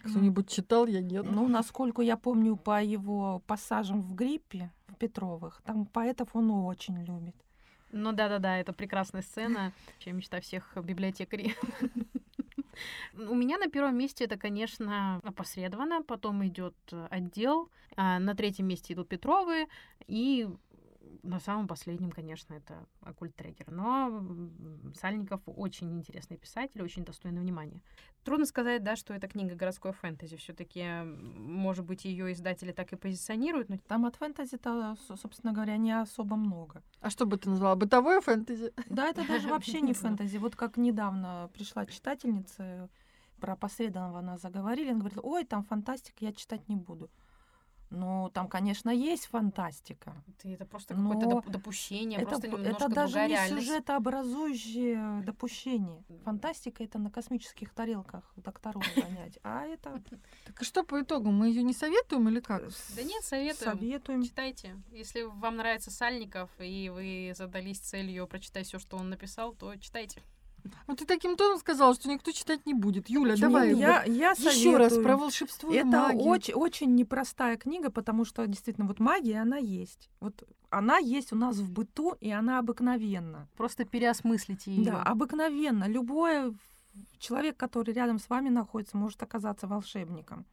[0.00, 1.24] Кто-нибудь читал, я нет.
[1.30, 7.04] Ну, насколько я помню по его пассажам в гриппе, в Петровых, там поэтов он очень
[7.04, 7.36] любит.
[7.92, 9.72] Ну да-да-да, это прекрасная сцена.
[9.92, 11.54] Вообще мечта всех библиотекарей.
[13.14, 16.74] У меня на первом месте это, конечно, опосредованно, потом идет
[17.10, 19.68] отдел, а на третьем месте идут Петровы,
[20.06, 20.48] и
[21.22, 23.70] на самом последнем, конечно, это Оккульт Трегер.
[23.70, 24.24] Но
[24.94, 27.80] Сальников очень интересный писатель, очень достойный внимания.
[28.24, 30.36] Трудно сказать, да, что это книга городской фэнтези.
[30.36, 35.76] Все-таки, может быть, ее издатели так и позиционируют, но Там от фэнтези-то, со- собственно говоря,
[35.76, 36.82] не особо много.
[37.00, 37.76] А что бы ты назвала?
[37.76, 38.72] Бытовое фэнтези?
[38.86, 40.38] Да, это даже вообще не фэнтези.
[40.38, 42.88] Вот как недавно пришла читательница,
[43.40, 47.10] про посредованного она заговорили, она говорит, ой, там фантастика, я читать не буду.
[47.94, 50.14] Ну, там, конечно, есть фантастика.
[50.26, 53.66] это, это просто какое-то доп- допущение, Это, просто немножко это даже не реальность.
[53.66, 56.02] сюжетообразующее допущение.
[56.24, 59.38] Фантастика это на космических тарелках докторов гонять.
[59.42, 60.02] А это
[60.46, 61.30] Так и что по итогу?
[61.30, 62.62] Мы ее не советуем или как?
[62.96, 63.72] Да нет, советуем.
[63.72, 64.22] советуем.
[64.22, 64.76] Читайте.
[64.90, 70.22] Если вам нравится Сальников, и вы задались целью прочитать все, что он написал, то читайте.
[70.86, 73.08] Вот ты таким тоном сказала, что никто читать не будет.
[73.08, 73.50] Юля, Почему?
[73.50, 76.22] давай я, я еще раз про волшебство и Это магию.
[76.22, 80.10] очень, очень непростая книга, потому что действительно вот магия, она есть.
[80.20, 83.48] Вот она есть у нас в быту, и она обыкновенна.
[83.56, 84.92] Просто переосмыслите ее.
[84.92, 85.88] Да, обыкновенно.
[85.88, 86.54] Любой
[87.18, 90.44] человек, который рядом с вами находится, может оказаться волшебником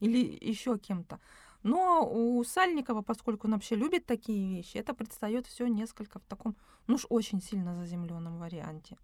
[0.00, 1.18] или еще кем-то.
[1.62, 6.54] Но у Сальникова, поскольку он вообще любит такие вещи, это предстает все несколько в таком,
[6.86, 8.96] ну уж очень сильно заземленном варианте.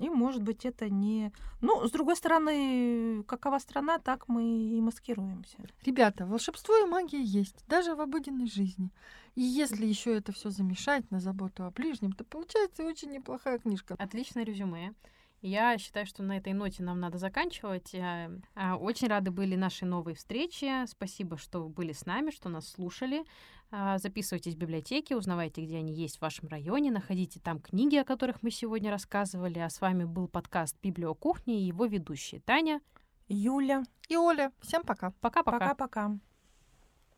[0.00, 1.32] И, может быть, это не...
[1.60, 5.56] Ну, с другой стороны, какова страна, так мы и маскируемся.
[5.84, 8.90] Ребята, волшебство и магия есть, даже в обыденной жизни.
[9.34, 13.94] И если еще это все замешать на заботу о ближнем, то получается очень неплохая книжка.
[13.98, 14.94] Отличное резюме.
[15.46, 17.94] Я считаю, что на этой ноте нам надо заканчивать.
[17.94, 20.86] А, а, Очень рады были нашей новой встрече.
[20.88, 23.24] Спасибо, что были с нами, что нас слушали.
[23.70, 28.04] А, Записывайтесь в библиотеке, узнавайте, где они есть в вашем районе, находите там книги, о
[28.04, 29.58] которых мы сегодня рассказывали.
[29.58, 32.80] А с вами был подкаст «Библиокухня» и его ведущие Таня.
[33.28, 35.10] Юля, И Оля, всем пока.
[35.20, 35.58] Пока-пока.
[35.58, 36.18] пока-пока.